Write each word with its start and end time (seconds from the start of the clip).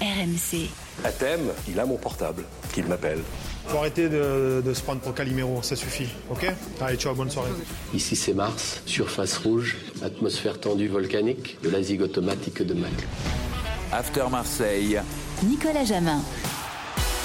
RMC. 0.00 0.68
À 1.04 1.10
thème, 1.12 1.52
il 1.68 1.78
a 1.80 1.86
mon 1.86 1.96
portable, 1.96 2.44
qu'il 2.72 2.86
m'appelle. 2.86 3.20
Faut 3.66 3.78
arrêter 3.78 4.08
de, 4.08 4.62
de 4.64 4.74
se 4.74 4.82
prendre 4.82 5.00
pour 5.00 5.14
Calimero, 5.14 5.62
ça 5.62 5.76
suffit, 5.76 6.08
ok? 6.30 6.46
Allez, 6.80 6.96
ciao, 6.96 7.14
bonne 7.14 7.30
soirée. 7.30 7.50
Ici 7.92 8.16
c'est 8.16 8.32
Mars, 8.32 8.82
surface 8.86 9.36
rouge, 9.38 9.76
atmosphère 10.02 10.58
tendue 10.60 10.88
volcanique, 10.88 11.58
de 11.62 11.68
la 11.68 11.82
zig 11.82 12.00
automatique 12.00 12.62
de 12.62 12.74
Mac. 12.74 12.92
After 13.92 14.24
Marseille. 14.30 15.00
Nicolas 15.42 15.84
Jamin. 15.84 16.20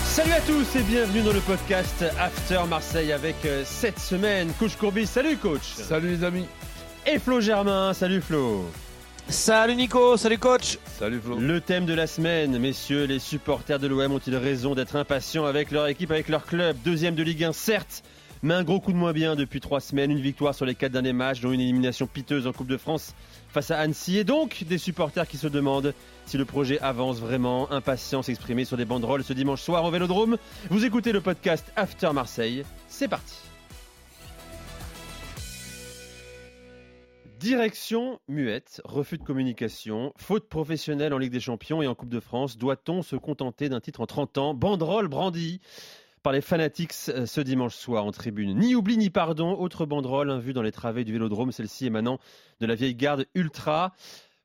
Salut 0.05 0.31
à 0.33 0.41
tous 0.41 0.75
et 0.75 0.83
bienvenue 0.83 1.23
dans 1.23 1.33
le 1.33 1.39
podcast 1.39 2.05
After 2.19 2.59
Marseille 2.69 3.11
avec 3.11 3.35
euh, 3.45 3.63
cette 3.65 3.97
semaine 3.97 4.51
Coach 4.59 4.75
Courbis. 4.75 5.07
Salut 5.07 5.37
coach. 5.37 5.73
Salut 5.75 6.17
les 6.17 6.23
amis. 6.23 6.45
Et 7.11 7.17
Flo 7.17 7.41
Germain. 7.41 7.93
Salut 7.93 8.21
Flo. 8.21 8.63
Salut 9.29 9.75
Nico, 9.75 10.17
salut 10.17 10.37
coach. 10.37 10.77
Salut 10.99 11.19
Flo. 11.19 11.37
Le 11.39 11.59
thème 11.61 11.85
de 11.85 11.93
la 11.93 12.07
semaine, 12.07 12.57
messieurs, 12.59 13.05
les 13.05 13.19
supporters 13.19 13.79
de 13.79 13.87
l'OM 13.87 14.11
ont-ils 14.11 14.35
raison 14.35 14.75
d'être 14.75 14.95
impatients 14.95 15.45
avec 15.45 15.71
leur 15.71 15.87
équipe, 15.87 16.11
avec 16.11 16.29
leur 16.29 16.45
club? 16.45 16.75
Deuxième 16.83 17.15
de 17.15 17.23
Ligue 17.23 17.43
1, 17.45 17.53
certes, 17.53 18.03
mais 18.43 18.53
un 18.53 18.63
gros 18.63 18.79
coup 18.79 18.91
de 18.91 18.97
moins 18.97 19.13
bien 19.13 19.35
depuis 19.35 19.59
trois 19.59 19.79
semaines. 19.79 20.11
Une 20.11 20.19
victoire 20.19 20.53
sur 20.53 20.65
les 20.65 20.75
quatre 20.75 20.91
derniers 20.91 21.13
matchs, 21.13 21.41
dont 21.41 21.51
une 21.51 21.61
élimination 21.61 22.05
piteuse 22.05 22.45
en 22.45 22.53
Coupe 22.53 22.67
de 22.67 22.77
France 22.77 23.15
face 23.49 23.71
à 23.71 23.79
Annecy. 23.79 24.17
Et 24.17 24.23
donc, 24.23 24.65
des 24.67 24.77
supporters 24.77 25.27
qui 25.27 25.37
se 25.37 25.47
demandent 25.47 25.93
si 26.25 26.37
le 26.37 26.45
projet 26.45 26.79
avance 26.81 27.19
vraiment. 27.19 27.71
Impatience 27.71 28.29
exprimée 28.29 28.65
sur 28.65 28.77
des 28.77 28.85
banderoles 28.85 29.23
ce 29.23 29.33
dimanche 29.33 29.61
soir 29.61 29.83
au 29.83 29.89
Vélodrome. 29.89 30.37
Vous 30.69 30.85
écoutez 30.85 31.11
le 31.11 31.21
podcast 31.21 31.65
After 31.75 32.11
Marseille. 32.13 32.65
C'est 32.87 33.07
parti. 33.07 33.35
Direction 37.43 38.21
muette, 38.29 38.79
refus 38.85 39.17
de 39.17 39.23
communication, 39.23 40.13
faute 40.15 40.47
professionnelle 40.47 41.13
en 41.13 41.17
Ligue 41.17 41.33
des 41.33 41.41
Champions 41.41 41.81
et 41.81 41.87
en 41.87 41.93
Coupe 41.93 42.07
de 42.07 42.21
France. 42.21 42.57
Doit-on 42.57 43.01
se 43.01 43.17
contenter 43.17 43.67
d'un 43.67 43.81
titre 43.81 43.99
en 43.99 44.05
30 44.05 44.37
ans? 44.37 44.53
Banderole 44.53 45.09
brandie 45.09 45.59
par 46.21 46.31
les 46.31 46.39
fanatiques 46.39 46.93
ce 46.93 47.41
dimanche 47.41 47.75
soir 47.75 48.05
en 48.05 48.11
tribune. 48.11 48.57
Ni 48.57 48.75
oubli 48.75 48.95
ni 48.95 49.09
pardon, 49.09 49.59
autre 49.59 49.85
banderole 49.85 50.29
hein, 50.29 50.39
vue 50.39 50.53
dans 50.53 50.61
les 50.61 50.71
travées 50.71 51.03
du 51.03 51.11
Vélodrome, 51.11 51.51
celle-ci 51.51 51.85
émanant 51.85 52.17
de 52.61 52.65
la 52.65 52.75
vieille 52.75 52.95
garde 52.95 53.25
ultra. 53.35 53.93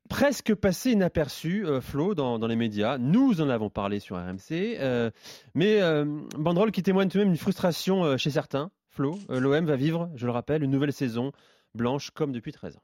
Presque 0.09 0.53
passé 0.53 0.91
inaperçu, 0.91 1.65
euh, 1.65 1.79
Flo, 1.79 2.15
dans, 2.15 2.37
les 2.47 2.57
médias. 2.57 2.97
Nous 2.97 3.39
en 3.39 3.47
avons 3.47 3.69
parlé 3.69 4.01
sur 4.01 4.17
RMC. 4.17 4.75
Euh, 4.77 5.09
mais 5.55 5.81
euh, 5.81 6.03
banderole 6.37 6.71
qui 6.71 6.83
témoigne 6.83 7.07
tout 7.07 7.17
de 7.17 7.23
même 7.23 7.31
d'une 7.31 7.39
frustration 7.39 8.03
euh, 8.03 8.17
chez 8.17 8.31
certains. 8.31 8.71
Flo, 8.89 9.17
euh, 9.29 9.39
l'OM 9.39 9.65
va 9.65 9.77
vivre, 9.77 10.11
je 10.15 10.25
le 10.25 10.33
rappelle, 10.33 10.63
une 10.63 10.71
nouvelle 10.71 10.91
saison 10.91 11.31
blanche 11.73 12.11
comme 12.11 12.33
depuis 12.33 12.51
13 12.51 12.75
ans. 12.75 12.83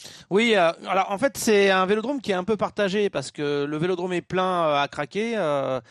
Oui, 0.31 0.53
euh, 0.55 0.71
alors 0.87 1.11
en 1.11 1.17
fait 1.17 1.37
c'est 1.37 1.71
un 1.71 1.85
vélodrome 1.85 2.21
qui 2.21 2.31
est 2.31 2.35
un 2.35 2.45
peu 2.45 2.55
partagé 2.55 3.09
parce 3.09 3.31
que 3.31 3.65
le 3.65 3.77
vélodrome 3.77 4.13
est 4.13 4.21
plein 4.21 4.63
euh, 4.63 4.81
à 4.81 4.87
craquer. 4.87 5.33
Euh, 5.35 5.81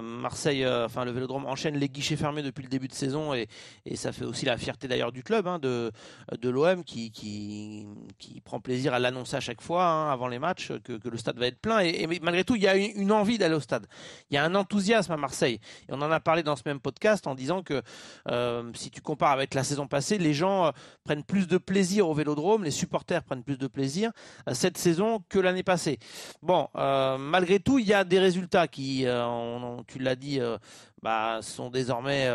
Marseille, 0.00 0.66
enfin 0.66 1.04
le 1.04 1.10
vélodrome 1.10 1.44
enchaîne 1.44 1.76
les 1.76 1.90
guichets 1.90 2.16
fermés 2.16 2.40
depuis 2.40 2.62
le 2.62 2.70
début 2.70 2.88
de 2.88 2.94
saison 2.94 3.34
et, 3.34 3.48
ça 3.96 4.12
fait 4.12 4.24
aussi 4.24 4.46
la 4.46 4.56
fierté 4.56 4.88
d'ailleurs 4.88 5.12
du 5.12 5.22
club, 5.22 5.46
hein, 5.46 5.58
de, 5.58 5.92
de 6.40 6.48
l'OM 6.48 6.84
qui, 6.84 7.10
qui, 7.10 7.86
prend 8.46 8.60
plaisir 8.60 8.94
à 8.94 8.98
l'annoncer 8.98 9.36
à 9.36 9.40
chaque 9.40 9.60
fois 9.60 9.84
hein, 9.84 10.10
avant 10.10 10.28
les 10.28 10.38
matchs 10.38 10.72
que, 10.84 10.98
le 11.06 11.18
stade 11.18 11.38
va 11.38 11.48
être 11.48 11.58
plein. 11.58 11.80
Et, 11.80 12.06
malgré 12.22 12.44
tout, 12.44 12.56
il 12.56 12.62
y 12.62 12.66
a 12.66 12.76
une, 12.76 12.92
une 12.98 13.12
envie 13.12 13.36
d'aller 13.36 13.56
au 13.56 13.60
stade. 13.60 13.86
Il 14.30 14.34
y 14.34 14.38
a 14.38 14.44
un 14.44 14.54
enthousiasme 14.54 15.12
à 15.12 15.18
Marseille. 15.18 15.60
Et 15.86 15.92
on 15.92 16.00
en 16.00 16.10
a 16.10 16.20
parlé 16.20 16.42
dans 16.42 16.56
ce 16.56 16.62
même 16.64 16.80
podcast 16.80 17.26
en 17.26 17.34
disant 17.34 17.62
que 17.62 17.82
si 18.72 18.90
tu 18.90 19.02
compares 19.02 19.32
avec 19.32 19.52
la 19.52 19.64
saison 19.64 19.86
passée, 19.86 20.16
les 20.16 20.32
gens 20.32 20.72
prennent 21.04 21.24
plus 21.24 21.46
de 21.46 21.58
plaisir 21.58 22.08
au 22.08 22.14
vélodrome, 22.14 22.64
les 22.64 22.70
supporters 22.70 23.22
prennent 23.22 23.44
plus 23.44 23.58
de 23.58 23.66
plaisir 23.74 24.12
cette 24.52 24.78
saison 24.78 25.22
que 25.28 25.38
l'année 25.38 25.62
passée. 25.62 25.98
Bon, 26.42 26.68
euh, 26.76 27.18
malgré 27.18 27.60
tout, 27.60 27.78
il 27.78 27.86
y 27.86 27.92
a 27.92 28.04
des 28.04 28.18
résultats 28.18 28.68
qui, 28.68 29.06
euh, 29.06 29.24
on, 29.26 29.84
tu 29.86 29.98
l'as 29.98 30.16
dit, 30.16 30.40
euh, 30.40 30.56
bah, 31.02 31.40
sont 31.42 31.68
désormais 31.68 32.28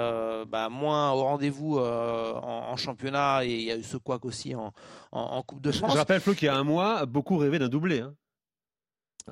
bah, 0.47 0.69
moins 0.69 1.11
au 1.11 1.23
rendez-vous 1.23 1.79
en, 1.79 2.71
en, 2.71 2.77
championnat 2.77 3.44
et 3.44 3.55
il 3.55 3.63
y 3.63 3.72
a 3.72 3.78
eu 3.78 3.83
ce 3.83 3.97
couac 3.97 4.25
aussi 4.25 4.53
en, 4.53 4.73
en, 5.11 5.22
en, 5.22 5.41
Coupe 5.41 5.61
de 5.61 5.72
France. 5.72 5.94
Je 5.94 5.97
rappelle 5.97 6.22
Flo 6.22 6.33
qu'il 6.33 6.45
y 6.45 6.49
a 6.49 6.55
un 6.55 6.63
mois, 6.63 7.05
beaucoup 7.05 7.38
rêvaient 7.38 7.59
d'un 7.59 7.69
doublé. 7.69 8.01
Hein. 8.01 8.13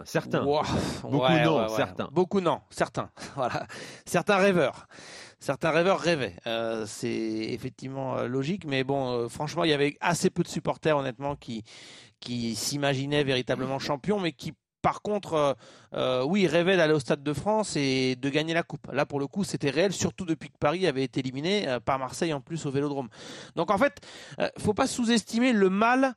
Certains. 0.06 0.44
Wow. 0.44 0.62
Beaucoup 1.04 1.26
ouais, 1.26 1.44
non, 1.44 1.58
ouais, 1.58 1.64
ouais. 1.64 1.76
certains. 1.76 2.10
Beaucoup 2.12 2.42
non, 2.42 2.62
certains. 2.70 3.10
voilà. 3.36 3.66
Certains 4.06 4.38
rêveurs. 4.38 4.88
Certains 5.40 5.70
rêveurs 5.70 6.00
rêvaient. 6.00 6.36
Euh, 6.48 6.86
c'est 6.88 7.10
effectivement 7.10 8.18
euh, 8.18 8.28
logique, 8.28 8.66
mais 8.66 8.84
bon, 8.84 9.12
euh, 9.12 9.28
franchement, 9.30 9.64
il 9.64 9.70
y 9.70 9.74
avait 9.74 9.96
assez 10.02 10.30
peu 10.32 10.42
de 10.42 10.48
supporters, 10.48 10.98
honnêtement, 10.98 11.36
qui, 11.36 11.64
qui 12.20 12.56
s'imaginaient 12.56 13.24
véritablement 13.24 13.78
champions, 13.78 14.20
mais 14.20 14.32
qui 14.32 14.54
par 14.82 15.02
contre, 15.02 15.34
euh, 15.34 15.54
euh, 15.94 16.24
oui, 16.24 16.48
rêvait 16.48 16.78
d'aller 16.78 16.94
au 16.94 17.00
Stade 17.00 17.24
de 17.24 17.34
France 17.34 17.76
et 17.76 18.16
de 18.16 18.30
gagner 18.30 18.54
la 18.54 18.64
coupe. 18.64 18.88
Là, 18.92 19.06
pour 19.06 19.20
le 19.20 19.28
coup, 19.28 19.44
c'était 19.44 19.70
réel, 19.70 19.94
surtout 19.94 20.26
depuis 20.26 20.50
que 20.50 20.58
Paris 20.60 20.86
avait 20.88 21.04
été 21.04 21.20
éliminé 21.22 21.68
euh, 21.68 21.80
par 21.80 21.98
Marseille 22.00 22.34
en 22.34 22.42
plus 22.42 22.66
au 22.66 22.72
Vélodrome. 22.72 23.08
Donc, 23.56 23.72
en 23.72 23.78
fait, 23.78 24.00
euh, 24.40 24.50
faut 24.60 24.74
pas 24.74 24.88
sous-estimer 24.88 25.54
le 25.54 25.70
mal 25.70 26.14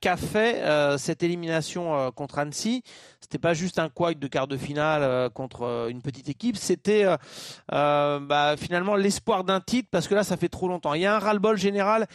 qu'a 0.00 0.16
fait 0.16 0.62
cette 0.96 1.22
élimination 1.22 2.10
contre 2.12 2.38
Annecy. 2.38 2.82
C'était 3.20 3.36
pas 3.36 3.52
juste 3.52 3.78
un 3.78 3.90
couac 3.90 4.18
de 4.18 4.26
quart 4.26 4.46
de 4.46 4.56
finale 4.56 5.28
contre 5.30 5.88
une 5.90 6.00
petite 6.00 6.30
équipe, 6.30 6.56
c'était 6.56 7.04
bah, 7.68 8.54
finalement 8.56 8.96
l'espoir 8.96 9.44
d'un 9.44 9.60
titre 9.60 9.90
parce 9.90 10.08
que 10.08 10.14
là, 10.14 10.24
ça 10.24 10.38
fait 10.38 10.48
trop 10.48 10.68
longtemps. 10.68 10.94
Il 10.94 11.02
y 11.02 11.06
a 11.06 11.14
un 11.14 11.18
ras-le-bol 11.18 11.58
général. 11.58 12.06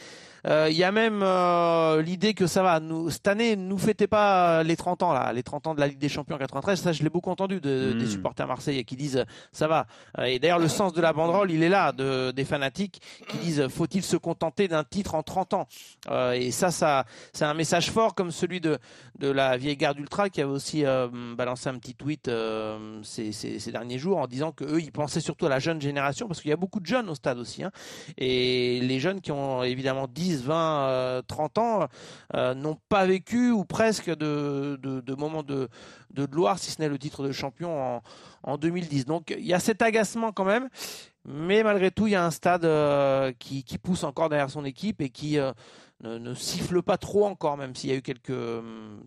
Euh, 0.45 0.67
il 0.69 0.75
y 0.75 0.83
a 0.83 0.91
même 0.91 1.21
euh, 1.23 2.01
l'idée 2.01 2.33
que 2.33 2.47
ça 2.47 2.63
va. 2.63 2.79
Nous, 2.79 3.09
cette 3.09 3.27
année, 3.27 3.55
nous 3.55 3.77
fêtez 3.77 4.07
pas 4.07 4.63
les 4.63 4.75
30 4.75 5.03
ans 5.03 5.13
là, 5.13 5.31
les 5.33 5.43
30 5.43 5.67
ans 5.67 5.75
de 5.75 5.79
la 5.79 5.87
Ligue 5.87 5.99
des 5.99 6.09
Champions 6.09 6.35
en 6.35 6.39
93. 6.39 6.79
Ça, 6.79 6.91
je 6.91 7.03
l'ai 7.03 7.09
beaucoup 7.09 7.29
entendu 7.29 7.61
de, 7.61 7.93
mmh. 7.93 7.99
des 7.99 8.07
supporters 8.07 8.47
marseillais 8.47 8.83
qui 8.83 8.95
disent 8.95 9.25
ça 9.51 9.67
va. 9.67 9.85
Et 10.25 10.39
d'ailleurs, 10.39 10.59
le 10.59 10.67
sens 10.67 10.93
de 10.93 11.01
la 11.01 11.13
banderole, 11.13 11.51
il 11.51 11.63
est 11.63 11.69
là, 11.69 11.91
de, 11.91 12.31
des 12.31 12.45
fanatiques 12.45 13.01
qui 13.27 13.37
disent 13.37 13.67
faut-il 13.67 14.03
se 14.03 14.17
contenter 14.17 14.67
d'un 14.67 14.83
titre 14.83 15.15
en 15.15 15.23
30 15.23 15.53
ans? 15.53 15.67
Euh, 16.09 16.33
Et 16.33 16.51
ça, 16.51 16.71
ça, 16.71 17.05
c'est 17.31 17.45
un 17.45 17.53
message 17.53 17.91
fort 17.91 18.15
comme 18.15 18.31
celui 18.31 18.59
de 18.59 18.79
de 19.19 19.29
la 19.29 19.57
vieille 19.57 19.77
garde 19.77 19.99
ultra 19.99 20.29
qui 20.29 20.41
avait 20.41 20.51
aussi 20.51 20.85
euh, 20.85 21.07
balancé 21.35 21.69
un 21.69 21.77
petit 21.77 21.93
tweet 21.93 22.27
euh, 22.27 22.99
ces, 23.03 23.31
ces, 23.31 23.59
ces, 23.59 23.71
derniers 23.71 23.99
jours 23.99 24.17
en 24.17 24.27
disant 24.27 24.51
que 24.51 24.63
eux, 24.63 24.81
ils 24.81 24.91
pensaient 24.91 25.21
surtout 25.21 25.45
à 25.45 25.49
la 25.49 25.59
jeune 25.59 25.79
génération 25.79 26.27
parce 26.27 26.41
qu'il 26.41 26.49
y 26.49 26.53
a 26.53 26.57
beaucoup 26.57 26.79
de 26.79 26.85
jeunes 26.85 27.09
au 27.09 27.15
stade 27.15 27.37
aussi. 27.37 27.63
Hein, 27.63 27.71
et 28.17 28.79
les 28.81 28.99
jeunes 28.99 29.21
qui 29.21 29.31
ont 29.31 29.63
évidemment 29.63 30.07
10 30.07 30.32
20, 30.41 30.87
euh, 30.87 31.21
30 31.27 31.57
ans 31.57 31.87
euh, 32.35 32.53
n'ont 32.53 32.77
pas 32.89 33.05
vécu 33.05 33.51
ou 33.51 33.65
presque 33.65 34.09
de, 34.09 34.79
de, 34.81 35.15
moments 35.15 35.43
de, 35.43 35.69
gloire, 36.15 36.59
si 36.59 36.71
ce 36.71 36.81
n'est 36.81 36.89
le 36.89 36.97
titre 36.97 37.23
de 37.23 37.31
champion 37.31 37.97
en, 37.97 38.01
en 38.43 38.57
2010. 38.57 39.05
Donc 39.05 39.33
il 39.37 39.45
y 39.45 39.53
a 39.53 39.59
cet 39.59 39.81
agacement 39.81 40.31
quand 40.31 40.45
même, 40.45 40.69
mais 41.25 41.63
malgré 41.63 41.89
tout, 41.89 42.07
il 42.07 42.11
y 42.11 42.15
a 42.15 42.25
un 42.25 42.31
stade 42.31 42.65
euh, 42.65 43.31
qui, 43.39 43.63
qui, 43.63 43.77
pousse 43.77 44.03
encore 44.03 44.27
derrière 44.27 44.49
son 44.49 44.65
équipe 44.65 45.01
et 45.01 45.09
qui 45.09 45.39
euh, 45.39 45.53
ne, 46.03 46.17
ne, 46.17 46.33
siffle 46.33 46.81
pas 46.81 46.97
trop 46.97 47.25
encore, 47.25 47.57
même 47.57 47.75
s'il 47.75 47.89
y 47.89 47.93
a 47.93 47.95
eu 47.95 48.01
quelques, 48.01 48.33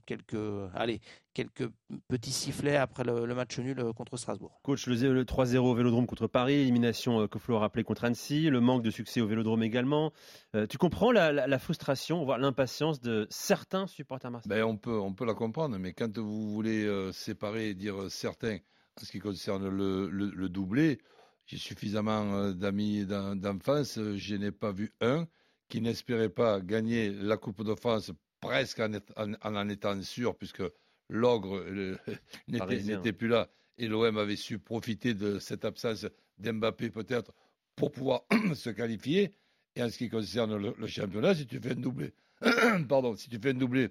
quelques, 0.07 0.37
allez, 0.75 1.01
quelques 1.35 1.69
petits 2.09 2.33
sifflets 2.33 2.77
après 2.77 3.05
le, 3.05 3.27
le, 3.27 3.35
match 3.35 3.59
nul 3.59 3.83
contre 3.95 4.17
Strasbourg. 4.17 4.59
Coach, 4.63 4.87
le, 4.87 5.13
le 5.13 5.25
3-0 5.25 5.59
au 5.59 5.75
Vélodrome 5.75 6.07
contre 6.07 6.27
Paris, 6.27 6.55
élimination 6.55 7.21
euh, 7.21 7.29
que 7.29 7.39
Flo 7.39 7.57
a 7.57 7.61
rappelé 7.61 7.85
contre 7.85 8.05
Annecy, 8.05 8.49
le 8.51 8.61
manque 8.61 8.83
de 8.83 8.91
succès 8.91 9.21
au 9.21 9.27
Vélodrome 9.27 9.63
également. 9.63 10.13
Euh, 10.55 10.67
tu 10.67 10.79
comprends 10.79 11.13
la, 11.13 11.33
la, 11.33 11.47
la 11.47 11.59
frustration, 11.59 12.25
voire 12.25 12.39
l'impatience 12.39 13.01
de 13.01 13.27
certains 13.31 13.87
supporters 13.87 14.31
marseillais? 14.31 14.57
Ben, 14.57 14.65
on, 14.65 14.77
peut, 14.77 14.99
on 14.99 15.13
peut 15.13 15.27
la 15.27 15.35
comprendre, 15.35 15.79
mais 15.79 15.93
quand 15.93 16.19
vous 16.19 16.51
voulez 16.51 16.85
euh, 16.85 17.13
séparer 17.13 17.69
et 17.69 17.75
dire 17.75 18.11
certains 18.11 18.59
en 19.01 19.05
ce 19.05 19.13
qui 19.13 19.19
concerne 19.19 19.69
le, 19.69 20.09
le, 20.09 20.31
le 20.31 20.49
doublé, 20.49 20.99
j'ai 21.47 21.59
suffisamment 21.59 22.35
euh, 22.35 22.53
d'amis 22.53 23.07
d'enfance, 23.07 23.99
je 24.17 24.35
n'ai 24.35 24.51
pas 24.51 24.73
vu 24.73 24.93
un 25.01 25.27
qui 25.69 25.81
n'espérait 25.81 26.29
pas 26.29 26.61
gagner 26.61 27.11
la 27.11 27.37
Coupe 27.37 27.65
de 27.65 27.75
France 27.75 28.13
presque 28.41 28.81
en, 28.81 28.93
en, 29.17 29.35
en 29.43 29.69
étant 29.69 30.01
sûr, 30.03 30.37
puisque 30.37 30.63
l'ogre 31.09 31.65
n'était 32.49 33.13
plus 33.13 33.29
là 33.29 33.49
et 33.79 33.89
l'OM 33.89 34.17
avait 34.19 34.37
su 34.37 34.59
profiter 34.59 35.15
de 35.15 35.39
cette 35.39 35.65
absence 35.65 36.07
d'Mbappé 36.39 36.91
peut-être 36.91 37.33
pour 37.75 37.93
pouvoir 37.93 38.25
se 38.55 38.71
qualifier. 38.71 39.33
Et 39.75 39.83
en 39.83 39.91
ce 39.91 39.99
qui 39.99 40.09
concerne 40.09 40.57
le, 40.57 40.75
le 40.79 40.87
championnat, 40.87 41.35
si 41.35 41.47
tu 41.47 41.61
fais 41.61 41.73
un 41.73 41.77
doublé, 41.77 42.15
pardon, 42.89 43.15
si 43.17 43.29
tu 43.29 43.39
fais 43.39 43.51
un 43.51 43.55
doublé 43.55 43.91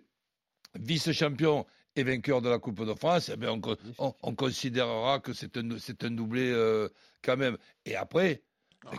vice-champion 0.73 1.65
et 1.95 2.03
vainqueur 2.03 2.41
de 2.41 2.49
la 2.49 2.57
Coupe 2.57 2.83
de 2.83 2.93
France, 2.95 3.29
eh 3.31 3.37
bien 3.37 3.51
on, 3.51 3.61
on, 3.99 4.13
on, 4.21 4.35
considérera 4.35 5.19
que 5.19 5.31
c'est 5.33 5.55
un, 5.57 5.69
un 5.69 6.11
doublé 6.11 6.51
euh, 6.51 6.89
quand 7.21 7.37
même. 7.37 7.57
Et 7.85 7.95
après, 7.95 8.41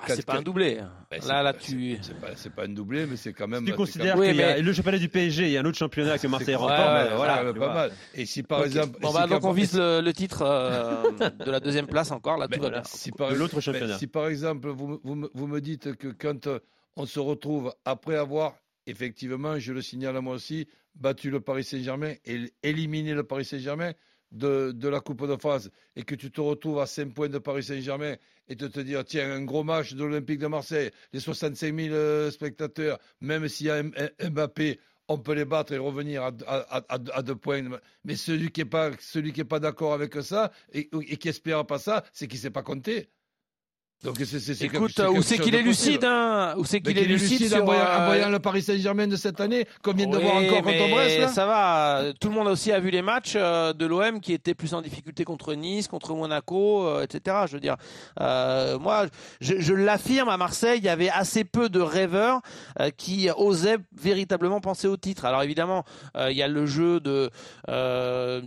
c'est 0.09 0.27
pas 0.27 0.39
un 0.39 0.43
doublé. 0.43 0.81
Ben 1.11 1.21
là, 1.27 1.43
là, 1.43 1.53
tu. 1.53 1.99
C'est 2.03 2.19
pas, 2.19 2.29
pas, 2.55 2.65
un 2.65 2.69
doublé, 2.69 3.07
mais 3.07 3.17
c'est 3.17 3.33
quand 3.33 3.49
même. 3.49 3.65
Tu 3.65 3.73
considères 3.75 4.17
qu'il 4.17 4.37
y 4.37 4.43
a 4.43 4.59
le 4.59 4.73
championnat 4.73 4.99
du 4.99 5.09
PSG, 5.09 5.45
il 5.45 5.51
y 5.51 5.57
a 5.57 5.61
un 5.61 5.65
autre 5.65 5.79
championnat 5.79 6.19
que 6.19 6.27
Marseille 6.27 6.55
remporte. 6.55 6.79
Ouais, 6.79 7.11
ouais, 7.11 7.17
voilà, 7.17 7.55
pas 7.55 7.75
mal. 7.75 7.93
Et 8.15 8.27
si 8.27 8.43
par 8.43 8.61
okay. 8.61 8.69
exemple. 8.69 8.99
Bon, 9.01 9.13
bah, 9.13 9.25
si 9.25 9.31
donc 9.31 9.45
on 9.45 9.53
vise 9.53 9.77
le, 9.77 10.01
le 10.01 10.13
titre 10.13 10.43
euh, 10.43 11.11
de 11.31 11.51
la 11.51 11.61
deuxième 11.61 11.87
place 11.87 12.11
encore, 12.11 12.39
là, 12.39 12.49
tout 12.49 12.61
va 12.61 12.71
bien. 12.71 12.83
Si 12.85 13.13
par, 13.13 13.31
l'autre 13.33 13.61
championnat. 13.61 13.99
Si 13.99 14.07
par 14.07 14.29
exemple, 14.29 14.69
vous, 14.69 15.01
vous, 15.03 15.29
vous 15.33 15.47
me 15.47 15.61
dites 15.61 15.95
que 15.97 16.09
quand 16.09 16.49
on 16.97 17.07
se 17.07 17.21
retrouve 17.21 17.75
après 17.85 18.17
avoir, 18.17 18.55
effectivement, 18.87 19.59
je 19.59 19.73
le 19.73 19.83
signale 19.83 20.17
à 20.17 20.21
moi 20.21 20.35
aussi, 20.35 20.67
battu 20.95 21.31
le 21.31 21.41
Paris 21.41 21.65
Saint-Germain 21.65 22.15
et 22.25 22.53
éliminé 22.63 23.15
le 23.15 23.23
Paris 23.23 23.45
Saint-Germain, 23.45 23.93
de, 24.33 24.89
la 24.89 25.01
Coupe 25.01 25.27
de 25.27 25.37
France 25.37 25.71
et 25.95 26.03
que 26.03 26.15
tu 26.15 26.31
te 26.31 26.41
retrouves 26.41 26.81
à 26.81 26.87
5 26.87 27.13
points 27.15 27.29
de 27.29 27.39
Paris 27.39 27.65
Saint-Germain 27.65 28.17
et 28.49 28.55
de 28.55 28.69
te 28.69 28.81
dire, 28.81 29.05
tiens, 29.05 29.31
un 29.33 29.45
gros 29.45 29.65
match 29.65 29.95
de 29.95 30.05
l'Olympique 30.05 30.39
de 30.39 30.47
Marseille, 30.47 30.91
les 31.13 31.21
65 31.21 31.75
000 31.75 31.95
euh, 31.95 32.31
spectateurs, 32.31 32.99
même 33.21 33.49
s'il 33.49 33.67
y 33.67 33.71
a 33.71 33.83
Mbappé, 33.83 34.79
on 35.09 35.19
peut 35.19 35.35
les 35.35 35.45
battre 35.45 35.73
et 35.73 35.79
revenir 35.79 36.23
à, 36.23 36.33
à, 36.47 37.23
deux 37.23 37.37
points. 37.37 37.63
Mais 38.05 38.17
celui 38.17 38.51
qui 38.51 38.61
n'est 38.61 38.67
pas, 38.67 38.91
pas 39.49 39.61
d'accord 39.61 39.95
avec 39.95 40.15
ça 40.23 40.51
et, 40.73 40.91
et 41.09 41.17
qui 41.17 41.29
espère 41.29 41.65
pas 41.67 41.79
ça, 41.79 42.05
c'est 42.13 42.27
qu'il 42.27 42.39
ne 42.39 42.43
s'est 42.43 42.51
pas 42.51 42.63
compté. 42.63 43.09
Donc 44.05 44.17
c'est, 44.25 44.63
Écoute, 44.63 45.01
où 45.01 45.23
c'est 45.23 45.39
qu'il 45.39 45.55
est 45.55 45.63
lucide 45.63 46.05
hein? 46.05 46.55
Où 46.59 46.65
c'est 46.65 46.81
qu'il 46.81 46.99
est, 46.99 47.05
lucide, 47.05 47.53
en, 47.55 47.65
voyant, 47.65 47.83
en, 47.83 48.05
voyant, 48.05 48.29
le 48.29 48.39
Paris 48.39 48.63
Saint-Germain 48.63 49.07
de 49.07 49.17
cette 49.17 49.41
année, 49.41 49.67
comme 49.83 49.97
vient 49.97 50.07
de 50.07 50.19
voir 50.19 50.37
encore 50.37 50.63
contre 50.63 50.91
Brest 50.91 51.29
Ça 51.31 51.47
va. 51.47 52.13
Tout 52.21 52.29
le 52.29 52.35
monde 52.35 52.49
aussi 52.49 52.73
a 52.73 52.79
vu 52.79 52.91
les 52.91 53.01
matchs 53.01 53.35
euh, 53.37 53.73
de 53.73 53.87
l'OM 53.87 54.21
qui 54.21 54.35
étaient 54.35 54.55
plus 54.55 54.75
en 54.75 54.83
difficulté 54.83 55.25
contre 55.25 55.55
Nice, 55.55 55.89
contre 55.89 56.15
Monaco, 56.15 56.87
euh, 56.87 57.03
etc. 57.03 57.37
Je 57.47 57.55
veux 57.55 57.61
dire, 57.61 57.77
euh, 58.21 58.79
moi, 58.79 59.07
je, 59.41 59.73
l'affirme 59.73 60.29
à 60.29 60.37
Marseille, 60.37 60.79
il 60.79 60.85
y 60.85 60.91
avait 60.91 61.09
assez 61.09 61.45
peu 61.45 61.69
de 61.69 61.81
rêveurs 61.81 62.43
euh, 62.81 62.91
qui 62.91 63.29
osaient 63.37 63.79
véritablement 63.99 64.61
penser 64.61 64.89
au 64.89 64.97
titre. 64.97 65.25
Alors 65.25 65.43
évidemment, 65.43 65.85
euh, 66.17 66.31
il 66.31 66.37
y 66.37 66.43
a 66.43 66.49
le 66.49 66.67
jeu 66.67 67.01
de 67.01 67.31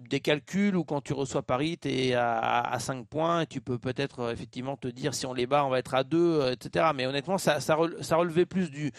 des 0.09 0.19
calculs 0.19 0.75
où 0.75 0.83
quand 0.83 1.01
tu 1.01 1.13
reçois 1.13 1.41
Paris, 1.41 1.77
tu 1.81 1.89
es 1.89 2.13
à, 2.13 2.61
à 2.61 2.79
5 2.79 3.05
points 3.07 3.41
et 3.41 3.45
tu 3.47 3.61
peux 3.61 3.77
peut-être 3.77 4.31
effectivement 4.31 4.77
te 4.77 4.87
dire 4.87 5.13
si 5.13 5.25
on 5.25 5.33
les 5.39 5.47
bat, 5.47 5.65
on 5.65 5.69
va 5.69 5.79
être 5.79 5.93
à 5.93 6.03
deux, 6.03 6.39
euh, 6.39 6.51
etc. 6.51 6.87
Mais 6.95 7.05
honnêtement, 7.05 7.37
ça, 7.37 7.59
relevait 7.75 8.45
plus 8.45 8.69
du, 8.69 8.91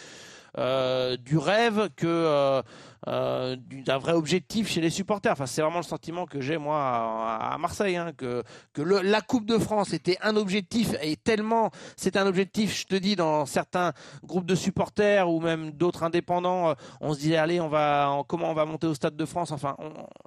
euh, 0.58 1.16
rêve 1.32 1.90
que 1.96 2.62
euh, 3.06 3.56
d'un 3.86 3.98
vrai 3.98 4.12
objectif 4.12 4.68
chez 4.68 4.80
les 4.80 4.90
supporters. 4.90 5.32
Enfin, 5.32 5.46
c'est 5.46 5.62
vraiment 5.62 5.78
le 5.78 5.84
sentiment 5.84 6.26
que 6.26 6.40
j'ai 6.40 6.58
moi 6.58 6.78
à, 6.80 7.56
Marseille, 7.58 7.96
hein, 7.96 8.12
que 8.16 8.42
la 8.76 9.20
Coupe 9.20 9.46
de 9.46 9.58
France 9.58 9.92
était 9.92 10.18
un 10.22 10.36
objectif 10.36 10.94
et 11.00 11.16
tellement 11.16 11.70
c'est 11.96 12.16
un 12.16 12.26
objectif, 12.26 12.76
je 12.76 12.86
te 12.86 12.96
dis, 12.96 13.16
dans 13.16 13.46
certains 13.46 13.92
groupes 14.24 14.46
de 14.46 14.54
supporters 14.54 15.30
ou 15.30 15.40
même 15.40 15.70
d'autres 15.70 16.02
indépendants, 16.02 16.74
on 17.00 17.14
se 17.14 17.20
disait 17.20 17.36
allez, 17.36 17.60
on 17.60 17.68
va, 17.68 18.22
comment 18.26 18.50
on 18.50 18.54
va 18.54 18.64
monter 18.64 18.86
au 18.86 18.94
Stade 18.94 19.16
de 19.16 19.24
France? 19.24 19.52
Enfin, 19.52 19.76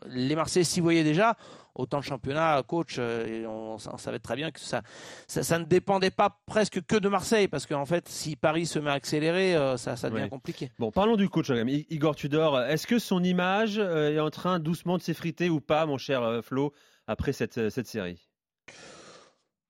les 0.07 0.35
Marseillais 0.35 0.63
s'y 0.63 0.79
voyaient 0.79 1.03
déjà 1.03 1.35
autant 1.75 1.97
le 1.97 2.03
championnat, 2.03 2.61
coach, 2.63 2.95
euh, 2.99 3.45
on, 3.47 3.77
savait 3.97 4.19
très 4.19 4.35
bien 4.35 4.51
que 4.51 4.59
ça, 4.59 4.81
ça, 5.27 5.59
ne 5.59 5.65
dépendait 5.65 6.11
pas 6.11 6.39
presque 6.45 6.81
que 6.85 6.95
de 6.95 7.09
Marseille, 7.09 7.47
parce 7.47 7.65
qu'en 7.65 7.85
fait, 7.85 8.07
si 8.07 8.35
Paris 8.35 8.65
se 8.65 8.79
met 8.79 8.91
à 8.91 8.93
accélérer, 8.93 9.55
euh, 9.55 9.77
ça, 9.77 9.95
ça 9.95 10.09
devient 10.09 10.29
compliqué. 10.29 10.71
Bon, 10.79 10.91
parlons 10.91 11.15
du 11.15 11.29
coach, 11.29 11.51
Igor 11.89 12.15
Tudor. 12.15 12.59
Est-ce 12.61 12.87
que 12.87 12.99
son 12.99 13.23
image 13.23 13.77
euh, 13.77 14.15
est 14.15 14.19
en 14.19 14.29
train 14.29 14.59
doucement 14.59 14.97
de 14.97 15.03
s'effriter 15.03 15.49
ou 15.49 15.61
pas, 15.61 15.85
mon 15.85 15.97
cher 15.97 16.41
Flo, 16.43 16.73
après 17.07 17.33
cette, 17.33 17.69
cette 17.69 17.87
série? 17.87 18.32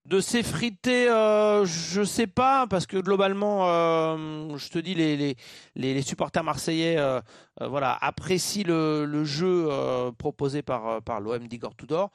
De 0.06 0.20
s'effriter, 0.20 1.10
euh, 1.10 1.64
je 1.66 2.04
sais 2.04 2.28
pas, 2.28 2.68
parce 2.68 2.86
que 2.86 2.98
globalement, 2.98 3.70
euh, 3.70 4.58
je 4.58 4.70
te 4.70 4.78
dis, 4.78 4.96
les, 4.96 6.02
supporters 6.02 6.44
marseillais 6.44 6.98
euh, 6.98 7.22
euh, 7.62 7.68
voilà, 7.70 7.98
apprécient 8.02 8.66
le, 8.68 9.24
jeu 9.24 9.70
proposé 10.18 10.62
par, 10.62 11.02
par 11.04 11.22
l'OM 11.22 11.48
d'Igor 11.48 11.76
Tudor, 11.76 12.12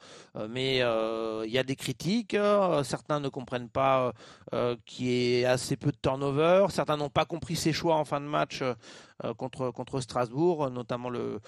mais 0.49 0.77
il 0.77 1.51
y 1.51 1.57
a 1.57 1.63
des 1.63 1.75
critiques, 1.75 2.37
certains 2.83 3.19
ne 3.19 3.29
comprennent 3.29 3.69
pas 3.69 4.13
qu'il 4.85 5.07
y 5.07 5.39
ait 5.39 5.45
assez 5.45 5.75
peu 5.75 5.91
de 5.91 5.97
turnover, 5.97 6.67
certains 6.69 6.97
n'ont 6.97 7.09
pas 7.09 7.25
compris 7.25 7.55
ses 7.55 7.73
choix 7.73 7.95
en 7.95 8.05
fin 8.05 8.21
de 8.21 8.27
match 8.27 8.63
contre 9.37 9.99
Strasbourg, 9.99 10.69
notamment 10.69 11.09
le 11.09 11.39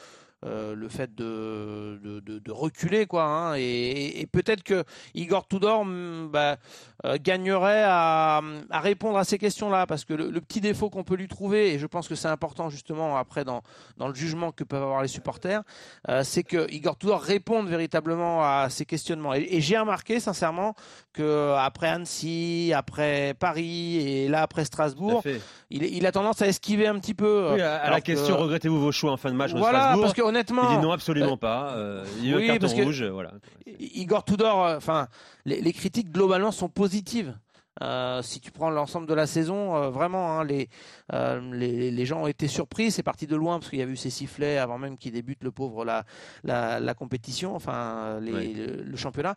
euh, 0.43 0.73
le 0.73 0.89
fait 0.89 1.13
de, 1.13 1.99
de, 2.03 2.19
de, 2.19 2.39
de, 2.39 2.51
reculer 2.51 3.05
quoi 3.05 3.25
hein, 3.25 3.55
et, 3.57 4.21
et 4.21 4.25
peut-être 4.25 4.63
que 4.63 4.83
Igor 5.13 5.47
Tudor 5.47 5.85
mm, 5.85 6.29
bah, 6.31 6.57
euh, 7.05 7.19
gagnerait 7.21 7.83
à, 7.83 8.41
à, 8.71 8.79
répondre 8.79 9.19
à 9.19 9.23
ces 9.23 9.38
questions-là 9.38 9.85
parce 9.85 10.03
que 10.03 10.15
le, 10.15 10.31
le 10.31 10.41
petit 10.41 10.59
défaut 10.59 10.89
qu'on 10.89 11.03
peut 11.03 11.13
lui 11.13 11.27
trouver 11.27 11.75
et 11.75 11.77
je 11.77 11.85
pense 11.85 12.07
que 12.07 12.15
c'est 12.15 12.27
important 12.27 12.69
justement 12.71 13.17
après 13.17 13.45
dans, 13.45 13.61
dans 13.97 14.07
le 14.07 14.15
jugement 14.15 14.51
que 14.51 14.63
peuvent 14.63 14.81
avoir 14.81 15.03
les 15.03 15.07
supporters 15.07 15.61
euh, 16.09 16.23
c'est 16.23 16.41
que 16.41 16.67
Igor 16.71 16.97
Tudor 16.97 17.21
réponde 17.21 17.67
véritablement 17.67 18.41
à 18.43 18.67
ces 18.71 18.85
questionnements. 18.85 19.35
Et, 19.35 19.47
et 19.51 19.61
j'ai 19.61 19.77
remarqué 19.77 20.19
sincèrement 20.19 20.73
que 21.13 21.53
après 21.55 21.88
Annecy 21.88 22.73
après 22.75 23.35
Paris 23.39 23.97
et 23.97 24.27
là 24.27 24.41
après 24.41 24.65
Strasbourg 24.65 25.21
il, 25.69 25.83
il, 25.83 26.05
a 26.07 26.11
tendance 26.11 26.41
à 26.41 26.47
esquiver 26.47 26.88
un 26.88 26.97
petit 26.97 27.13
peu. 27.13 27.51
Oui, 27.53 27.61
à, 27.61 27.91
la 27.91 28.01
question 28.01 28.38
regrettez-vous 28.38 28.79
vos 28.79 28.91
choix 28.91 29.11
en 29.11 29.17
fin 29.17 29.29
de 29.29 29.35
match 29.35 29.51
voilà, 29.51 29.79
Strasbourg 29.79 30.01
parce 30.01 30.13
que 30.15 30.31
honnêtement, 30.31 30.72
il 30.72 30.78
dit 30.78 30.83
non 30.83 30.92
absolument 30.92 31.33
euh, 31.33 31.38
pas. 31.38 31.74
Euh, 31.75 32.06
il 32.22 32.36
oui, 32.36 32.48
carton 32.48 32.68
rouge, 32.68 33.04
voilà. 33.04 33.31
Igor 33.66 34.24
Tudor, 34.24 34.66
euh, 34.66 34.78
enfin, 34.78 35.07
les, 35.45 35.62
les, 35.62 35.74
critiques 35.74 36.12
globalement 36.12 36.51
sont 36.51 36.69
positives. 36.69 37.36
Euh, 37.81 38.22
si 38.22 38.42
tu 38.42 38.51
prends 38.51 38.69
l'ensemble 38.69 39.07
de 39.07 39.13
la 39.13 39.25
saison, 39.25 39.75
euh, 39.75 39.89
vraiment, 39.89 40.39
hein, 40.39 40.44
les, 40.44 40.69
euh, 41.13 41.39
les, 41.54 41.89
les, 41.89 42.06
gens 42.06 42.24
ont 42.24 42.28
été 42.28 42.48
surpris. 42.48 42.92
C'est 42.92 43.01
parti 43.01 43.28
de 43.28 43.36
loin 43.36 43.60
parce 43.60 43.69
qu'il 43.69 43.80
y 43.80 43.81
a 43.81 43.86
eu 43.86 43.95
ces 43.95 44.10
sifflets 44.10 44.57
avant 44.57 44.78
même 44.78 44.98
qu'il 44.98 45.13
débute 45.13 45.42
le 45.44 45.51
pauvre 45.51 45.86
la, 45.86 46.04
la, 46.44 46.80
la 46.80 46.94
compétition, 46.94 47.56
enfin 47.56 48.19
les, 48.19 48.54
le, 48.54 48.84
le, 48.84 48.98
championnat. 48.98 49.36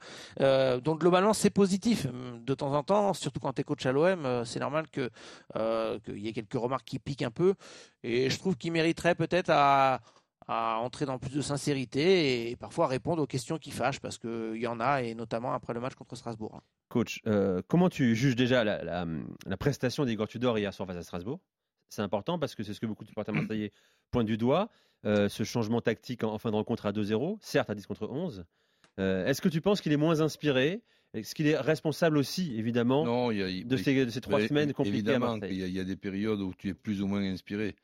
donc 0.82 1.00
globalement, 1.00 1.32
c'est 1.32 1.50
positif. 1.50 2.06
De 2.44 2.55
temps 2.55 2.75
en 2.75 2.82
temps, 2.82 3.14
surtout 3.14 3.40
quand 3.40 3.52
tu 3.52 3.61
es 3.61 3.64
coach 3.64 3.87
à 3.87 3.93
l'OM, 3.93 4.44
c'est 4.44 4.61
normal 4.61 4.87
que 4.90 5.11
qu'il 6.05 6.19
y 6.19 6.29
ait 6.29 6.32
quelques 6.32 6.55
remarques 6.55 6.87
qui 6.87 6.99
piquent 6.99 7.23
un 7.23 7.31
peu. 7.31 7.55
Et 8.02 8.29
je 8.31 8.38
trouve 8.38 8.56
qu'il 8.56 8.73
mériterait 8.73 9.14
peut-être 9.14 9.50
à 9.50 10.00
à 10.46 10.79
entrer 10.79 11.06
dans 11.06 11.19
plus 11.19 11.32
de 11.32 11.41
sincérité 11.41 12.50
et 12.50 12.56
parfois 12.56 12.87
répondre 12.87 13.23
aux 13.23 13.26
questions 13.26 13.58
qui 13.58 13.70
fâchent 13.70 14.00
parce 14.00 14.19
qu'il 14.19 14.56
y 14.56 14.67
en 14.67 14.81
a 14.81 15.02
et 15.02 15.14
notamment 15.14 15.52
après 15.52 15.73
le 15.73 15.81
match 15.81 15.94
contre 15.94 16.17
Strasbourg. 16.17 16.61
Coach, 16.88 17.20
euh, 17.26 17.62
comment 17.67 17.88
tu 17.88 18.14
juges 18.14 18.37
déjà 18.37 18.62
la, 18.62 18.85
la, 18.85 19.06
la 19.46 19.56
prestation 19.56 20.05
d'Igor 20.05 20.29
Tudor 20.29 20.58
hier 20.58 20.73
soir 20.73 20.87
face 20.87 20.99
à 20.99 21.02
Strasbourg? 21.02 21.41
C'est 21.88 22.02
important 22.02 22.38
parce 22.38 22.55
que 22.55 22.62
c'est 22.62 22.75
ce 22.75 22.81
que 22.81 22.87
beaucoup 22.87 23.05
de 23.05 23.08
supporters 23.08 23.35
marseillais 23.35 23.73
pointent 24.11 24.26
du 24.26 24.37
doigt. 24.37 24.69
Euh, 25.06 25.29
ce 25.29 25.43
changement 25.44 25.81
tactique 25.81 26.25
en, 26.25 26.32
en, 26.32 26.38
fin 26.38 26.50
de 26.50 26.56
rencontre 26.56 26.87
à 26.87 26.93
2-0, 26.93 27.37
certes 27.40 27.69
à 27.69 27.75
10 27.75 27.87
contre 27.87 28.08
11. 28.08 28.44
Euh, 28.99 29.26
Est-ce 29.26 29.43
que 29.43 29.49
tu 29.49 29.61
penses 29.61 29.81
qu'il 29.81 29.93
est 29.93 29.99
moins 29.99 30.20
inspiré? 30.20 30.82
Est-ce 31.12 31.35
qu'il 31.35 31.47
est 31.47 31.56
responsable 31.56 32.17
aussi, 32.17 32.56
évidemment, 32.58 33.05
non, 33.05 33.31
y 33.31 33.43
a, 33.43 33.64
de, 33.64 33.76
ces, 33.76 34.05
de, 34.05 34.11
ces, 34.11 34.20
trois 34.20 34.40
semaines 34.40 34.73
compliquées 34.73 34.97
évidemment, 34.99 35.26
à 35.26 35.37
Marseille? 35.37 35.50
il 35.52 35.61
y, 35.61 35.62
a, 35.62 35.67
il 35.67 35.75
y, 35.75 35.79
a 35.79 35.85
des 35.85 35.94
périodes 35.94 36.40
où 36.40 36.52
tu 36.55 36.70
es 36.70 36.75
plus 36.75 37.02
ou 37.02 37.06
moins 37.06 37.23
inspiré. 37.23 37.76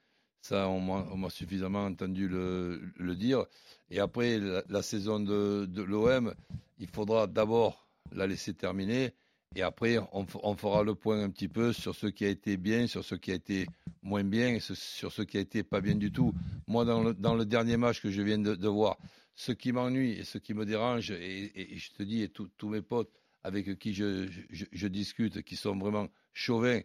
Ça, 0.42 0.68
on 0.68 1.16
m'a 1.16 1.30
suffisamment 1.30 1.84
entendu 1.84 2.28
le, 2.28 3.14
dire. 3.14 3.44
Et 3.90 4.00
après, 4.00 4.38
la, 4.68 4.82
saison 4.82 5.20
de, 5.20 5.82
l'OM, 5.82 6.34
il 6.78 6.88
faudra 6.88 7.26
d'abord 7.26 7.86
la 8.12 8.26
laisser 8.26 8.54
terminer. 8.54 9.12
Et 9.56 9.62
après, 9.62 9.98
on, 10.12 10.26
fera 10.56 10.82
le 10.82 10.94
point 10.94 11.22
un 11.24 11.30
petit 11.30 11.48
peu 11.48 11.72
sur 11.72 11.94
ce 11.94 12.06
qui 12.06 12.24
a 12.24 12.28
été 12.28 12.56
bien, 12.56 12.86
sur 12.86 13.04
ce 13.04 13.16
qui 13.16 13.32
a 13.32 13.34
été 13.34 13.66
moins 14.02 14.24
bien, 14.24 14.58
sur 14.60 15.12
ce 15.12 15.22
qui 15.22 15.36
a 15.36 15.40
été 15.40 15.62
pas 15.62 15.80
bien 15.80 15.96
du 15.96 16.12
tout. 16.12 16.32
Moi, 16.66 16.84
dans 16.84 17.34
le, 17.34 17.44
dernier 17.44 17.76
match 17.76 18.00
que 18.00 18.10
je 18.10 18.22
viens 18.22 18.38
de, 18.38 18.68
voir, 18.68 18.96
ce 19.34 19.52
qui 19.52 19.72
m'ennuie 19.72 20.12
et 20.12 20.24
ce 20.24 20.38
qui 20.38 20.54
me 20.54 20.64
dérange, 20.64 21.10
et, 21.10 21.76
je 21.76 21.90
te 21.92 22.02
dis, 22.02 22.22
et 22.22 22.28
tous 22.28 22.68
mes 22.68 22.80
potes 22.80 23.10
avec 23.42 23.78
qui 23.78 23.92
je, 23.94 24.28
je, 24.50 24.86
discute, 24.86 25.42
qui 25.42 25.56
sont 25.56 25.76
vraiment 25.76 26.08
chauvins, 26.32 26.80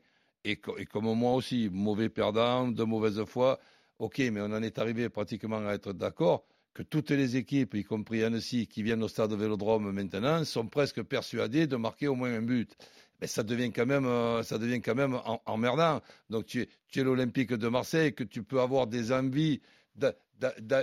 et, 0.45 0.57
comme 0.57 1.13
moi 1.17 1.33
aussi, 1.33 1.69
mauvais 1.71 2.09
perdant, 2.09 2.67
de 2.67 2.83
mauvaise 2.83 3.23
foi, 3.25 3.59
ok, 3.99 4.19
mais 4.31 4.41
on 4.41 4.45
en 4.45 4.61
est 4.61 4.77
arrivé 4.77 5.09
pratiquement 5.09 5.65
à 5.67 5.73
être 5.73 5.91
d'accord 5.93 6.45
que 6.75 6.83
toutes 6.83 7.11
les 7.11 7.37
équipes, 7.37 7.73
y 7.73 7.83
compris 7.85 8.23
Annecy, 8.23 8.67
qui 8.67 8.83
viennent 8.83 9.01
au 9.01 9.07
stade 9.07 9.31
de 9.31 9.35
Vélodrome 9.35 9.91
maintenant, 9.91 10.43
sont 10.43 10.67
presque 10.67 11.01
persuadées 11.03 11.67
de 11.67 11.77
marquer 11.77 12.09
au 12.09 12.15
moins 12.15 12.33
un 12.33 12.41
but. 12.41 12.75
Mais 13.21 13.27
ça 13.27 13.43
devient 13.43 13.71
quand 13.71 13.85
même, 13.85 14.05
euh, 14.05 14.43
ça 14.43 14.57
devient 14.57 14.81
quand 14.81 14.93
même 14.93 15.17
emmerdant. 15.45 16.01
Donc 16.29 16.45
tu 16.45 16.61
es, 16.61 16.69
tu 16.89 16.99
es 16.99 17.03
l'Olympique 17.03 17.53
de 17.53 17.69
Marseille, 17.69 18.13
que 18.13 18.25
tu 18.25 18.43
peux 18.43 18.59
avoir 18.59 18.87
des 18.87 19.13
envies 19.13 19.61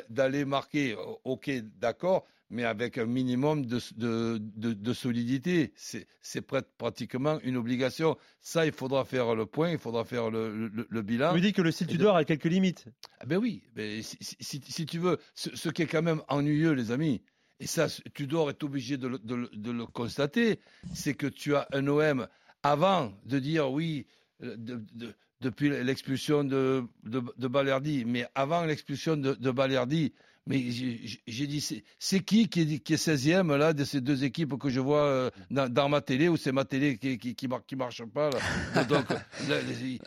d'aller 0.09 0.47
marquer, 0.47 0.97
ok, 1.25 1.51
d'accord, 1.79 2.25
mais 2.53 2.65
avec 2.65 2.99
un 2.99 3.07
minimum 3.07 3.65
de, 3.67 3.81
de, 3.97 4.39
de, 4.39 4.73
de 4.75 4.93
solidité. 4.93 5.73
C'est 5.77 6.47
pratiquement 6.79 7.41
une 7.43 7.57
obligation. 7.57 8.17
Ça, 8.41 8.67
il 8.67 8.73
faudra 8.73 9.05
faire 9.05 9.35
le 9.35 9.47
point, 9.47 9.71
il 9.71 9.79
faudra 9.79 10.05
faire 10.05 10.31
le, 10.31 10.69
le, 10.69 10.87
le 10.89 11.03
bilan. 11.03 11.31
Tu 11.31 11.37
me 11.37 11.41
dis 11.41 11.53
que 11.53 11.63
le 11.63 11.73
style 11.73 11.87
Tudor 11.87 12.15
a 12.15 12.25
quelques 12.25 12.45
limites. 12.45 12.87
Ah 13.19 13.27
ben 13.27 13.39
oui, 13.39 13.63
mais 13.75 14.03
si, 14.03 14.19
si, 14.21 14.61
si, 14.65 14.87
tu 14.87 14.99
veux, 14.99 15.19
ce, 15.35 15.57
ce, 15.57 15.71
qui 15.71 15.83
est 15.83 15.87
quand 15.87 16.03
même 16.03 16.23
ennuyeux, 16.29 16.73
les 16.73 16.91
amis, 16.93 17.23
et 17.59 17.67
ça, 17.67 17.87
Tudor 18.15 18.51
est 18.51 18.63
obligé 18.63 18.99
de, 18.99 19.09
de 19.09 19.71
le 19.71 19.87
constater, 19.87 20.61
c'est 20.95 21.15
que 21.15 21.27
tu 21.27 21.57
as 21.57 21.67
un 21.73 21.87
OM 21.87 22.29
avant 22.63 23.13
de 23.25 23.39
dire 23.39 23.73
oui, 23.73 24.07
depuis 25.41 25.71
l'expulsion 25.71 26.45
de, 26.45 26.85
de, 27.05 27.23
de 27.37 27.49
Balerdi, 27.49 28.05
mais 28.05 28.27
avant 28.35 28.65
l'expulsion 28.65 29.17
de, 29.17 29.33
de 29.35 29.51
Balerdi, 29.51 30.13
Mais 30.47 30.61
j'ai 31.27 31.47
dit, 31.47 31.61
c'est- 31.61 32.21
qui 32.21 32.49
qui 32.49 32.63
est, 32.63 32.79
qui 32.81 32.95
est 32.95 32.97
16e 32.97 33.55
là, 33.57 33.73
de 33.73 33.85
ces 33.85 34.01
deux 34.01 34.25
équipes 34.25 34.59
que 34.59 34.71
je 34.71 34.81
vois 34.81 35.05
euh, 35.05 35.31
dans, 35.53 35.73
dans 35.73 35.89
ma 35.89 36.01
télé 36.01 36.29
ou 36.29 36.37
c'est 36.37 36.51
ma 36.51 36.65
télé 36.65 36.99
qui, 36.99 37.17
qui, 37.17 37.37
qui, 37.37 37.47
mar- 37.47 37.65
qui 37.65 37.77
marche 37.77 38.03
pas 38.07 38.29
là? 38.31 38.83
Donc, 38.89 39.07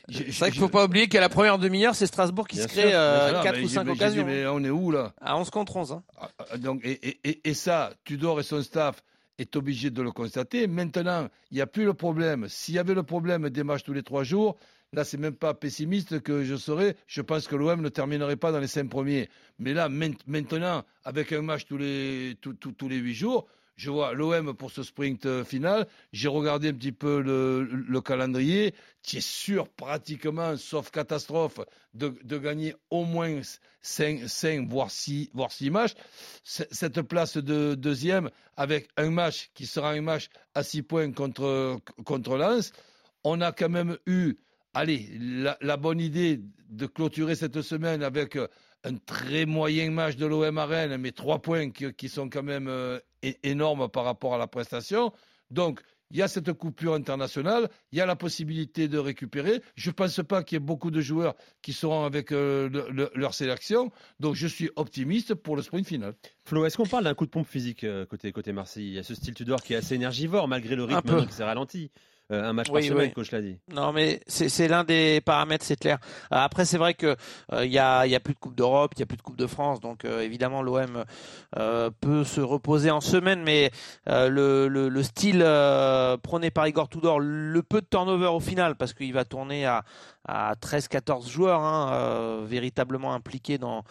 C'est 0.09 0.31
vrai 0.39 0.51
qu'il 0.51 0.59
faut 0.59 0.67
pas 0.69 0.83
oublier 0.85 1.07
qu'à 1.07 1.21
la 1.21 1.29
première 1.29 1.57
demi-heure, 1.57 1.95
c'est 1.95 2.05
Strasbourg 2.05 2.47
qui 2.47 2.57
se 2.57 2.67
crée 2.67 2.93
euh, 2.93 3.29
Voilà, 3.31 3.43
4 3.43 3.55
mais 3.55 3.63
ou 3.63 3.67
j'ai- 3.67 3.73
5 3.75 3.83
mais 3.85 3.91
j'ai 3.91 3.95
dit, 3.97 4.01
occasions. 4.03 4.25
mais 4.25 4.45
on 4.47 4.63
est 4.63 4.69
où 4.69 4.91
là? 4.91 5.13
À 5.21 5.37
11 5.37 5.49
contre 5.49 5.77
11. 5.77 5.91
hein. 5.93 6.03
Ah, 6.17 6.29
ah, 6.51 6.57
donc, 6.57 6.81
et, 6.83 6.91
et- 7.07 7.19
et- 7.29 7.49
et 7.49 7.53
ça, 7.53 7.93
Tudor 8.03 8.39
et 8.39 8.43
son 8.43 8.61
staff 8.61 9.01
est 9.37 9.55
obligé 9.55 9.89
de 9.89 10.01
le 10.01 10.11
constater. 10.11 10.67
Maintenant, 10.67 11.27
il 11.51 11.55
n'y 11.55 11.61
a 11.61 11.67
plus 11.67 11.85
le 11.85 11.93
problème. 11.93 12.47
S'il 12.49 12.75
y 12.75 12.79
avait 12.79 12.93
le 12.93 13.03
problème 13.03 13.49
des 13.49 13.63
matchs 13.63 13.83
tous 13.83 13.93
les 13.93 14.03
trois 14.03 14.23
jours, 14.23 14.57
là, 14.95 15.03
c'est 15.03 15.17
même 15.17 15.35
pas 15.35 15.53
pessimiste 15.53 16.21
que 16.21 16.43
je 16.43 16.55
serais. 16.55 16.95
Je 17.07 17.21
pense 17.21 17.47
que 17.47 17.55
l'OM 17.55 17.81
ne 17.81 17.89
terminerait 17.89 18.37
pas 18.37 18.51
dans 18.51 18.59
les 18.59 18.67
cinq 18.67 18.89
premiers. 18.89 19.29
Mais 19.59 19.73
là, 19.73 19.89
maint- 19.89 20.17
maintenant, 20.25 20.83
avec 21.03 21.31
un 21.33 21.41
match 21.41 21.65
tous 21.65 21.77
les, 21.77 22.35
tous- 22.41 22.53
les 22.87 22.97
huit 22.97 23.13
jours, 23.13 23.45
je 23.75 23.89
vois 23.89 24.13
l'OM 24.13 24.53
pour 24.55 24.71
ce 24.71 24.83
sprint 24.83 25.25
euh, 25.25 25.43
final. 25.43 25.85
J'ai 26.13 26.29
regardé 26.29 26.69
un 26.69 26.73
petit 26.73 26.93
peu 26.93 27.21
le, 27.21 27.63
le 27.63 28.01
calendrier. 28.01 28.73
Tu 29.03 29.17
es 29.17 29.21
sûr, 29.21 29.67
pratiquement, 29.67 30.55
sauf 30.55 30.91
catastrophe, 30.91 31.59
de, 31.93 32.13
gagner 32.37 32.73
au 32.89 33.03
moins 33.03 33.41
5, 33.81 34.67
voire 34.69 34.89
6 34.91 35.29
voire 35.33 35.51
matchs. 35.71 35.93
Cette 36.43 37.01
place 37.01 37.35
de 37.37 37.75
deuxième, 37.75 38.29
avec 38.55 38.87
un 38.95 39.09
match 39.09 39.49
qui 39.53 39.65
sera 39.65 39.91
un 39.91 40.01
match 40.01 40.29
à 40.53 40.63
6 40.63 40.81
points 40.83 41.11
contre, 41.11 41.77
contre 42.05 42.37
Lens, 42.37 42.71
on 43.25 43.41
a 43.41 43.51
quand 43.51 43.69
même 43.69 43.97
eu 44.05 44.35
allez, 44.75 45.09
la, 45.19 45.57
la 45.61 45.77
bonne 45.77 45.99
idée 45.99 46.39
de 46.69 46.85
clôturer 46.85 47.35
cette 47.35 47.61
semaine 47.61 48.03
avec 48.03 48.35
euh, 48.35 48.47
un 48.83 48.95
très 48.97 49.45
moyen 49.47 49.89
match 49.89 50.15
de 50.15 50.25
l'OM 50.27 50.57
à 50.57 50.65
Rennes, 50.67 50.97
mais 50.97 51.11
trois 51.11 51.41
points 51.41 51.71
qui, 51.71 51.91
qui 51.93 52.07
sont 52.09 52.29
quand 52.29 52.43
même 52.43 52.67
euh, 52.67 52.99
énormes 53.43 53.89
par 53.89 54.03
rapport 54.03 54.35
à 54.35 54.37
la 54.37 54.47
prestation. 54.47 55.11
Donc, 55.49 55.81
il 56.11 56.17
y 56.17 56.21
a 56.21 56.27
cette 56.27 56.53
coupure 56.53 56.93
internationale, 56.93 57.67
il 57.91 57.97
y 57.97 58.01
a 58.01 58.05
la 58.05 58.15
possibilité 58.15 58.87
de 58.87 58.99
récupérer. 58.99 59.61
Je 59.75 59.89
ne 59.89 59.93
pense 59.93 60.21
pas 60.27 60.43
qu'il 60.43 60.55
y 60.55 60.57
ait 60.57 60.59
beaucoup 60.59 60.91
de 60.91 61.01
joueurs 61.01 61.33
qui 61.63 61.73
seront 61.73 62.03
avec 62.05 62.31
euh, 62.31 62.69
le- 62.69 62.87
le- 62.91 63.11
leur 63.15 63.33
sélection. 63.33 63.91
Donc, 64.19 64.35
je 64.35 64.45
suis 64.45 64.69
optimiste 64.75 65.33
pour 65.33 65.55
le 65.55 65.63
sprint 65.63 65.87
final. 65.87 66.13
Flo, 66.45 66.63
est-ce 66.65 66.77
qu'on 66.77 66.85
parle 66.85 67.05
d'un 67.05 67.15
coup 67.15 67.25
de 67.25 67.31
pompe 67.31 67.47
physique 67.47 67.83
euh, 67.83 68.05
côté, 68.05 68.31
côté 68.31 68.53
Marseille? 68.53 68.85
Il 68.87 68.93
y 68.93 68.99
a 68.99 69.03
ce 69.03 69.15
style 69.15 69.33
Tudor 69.33 69.63
qui 69.63 69.73
est 69.73 69.77
assez 69.77 69.95
énergivore 69.95 70.47
malgré 70.47 70.75
le 70.75 70.83
rythme 70.83 71.25
qui 71.25 71.33
s'est 71.33 71.43
ralenti. 71.43 71.89
Euh, 72.31 72.43
un 72.49 72.53
match 72.53 72.67
Oui, 72.71 72.81
par 72.81 72.89
semaine, 72.89 73.07
oui. 73.09 73.13
coach 73.13 73.31
l'a 73.31 73.41
dit. 73.41 73.59
Non, 73.71 73.93
mais 73.93 74.19
c'est 74.25 74.67
l'un 74.67 74.83
des 74.83 75.21
paramètres, 75.21 75.63
c'est 75.63 75.79
clair. 75.79 75.99
Euh, 76.31 76.37
Après, 76.37 76.65
c'est 76.65 76.79
vrai 76.79 76.95
que 76.95 77.15
euh, 77.53 77.65
il 77.65 77.71
y 77.71 77.77
a, 77.77 78.05
il 78.07 78.11
y 78.11 78.15
a 78.15 78.19
plus 78.19 78.33
de 78.33 78.39
Coupe 78.39 78.55
d'Europe, 78.55 78.93
il 78.95 78.99
y 79.01 79.03
a 79.03 79.05
plus 79.05 79.17
de 79.17 79.21
Coupe 79.21 79.37
de 79.37 79.45
France, 79.45 79.79
donc 79.79 80.05
euh, 80.05 80.21
évidemment 80.21 80.63
l'OM 80.63 81.03
euh, 81.57 81.91
peut 82.01 82.23
se 82.23 82.41
reposer 82.41 82.89
en 82.89 82.99
semaine, 83.01 83.43
mais 83.43 83.69
euh, 84.09 84.27
le, 84.29 84.67
le, 84.67 84.89
le 84.89 85.03
style 85.03 85.41
euh, 85.43 86.17
prôné 86.17 86.49
par 86.49 86.67
Igor 86.67 86.89
Tudor, 86.89 87.19
le 87.19 87.61
peu 87.61 87.81
de 87.81 87.85
turnover 87.87 88.27
au 88.27 88.39
final, 88.39 88.75
parce 88.75 88.93
qu'il 88.95 89.13
va 89.13 89.23
tourner 89.23 89.65
à, 89.67 89.83
à 90.27 90.55
13-14 90.55 91.29
joueurs 91.29 91.61
hein, 91.61 91.91
euh, 91.93 92.41
véritablement 92.43 93.13
impliqués 93.13 93.59
dans 93.59 93.83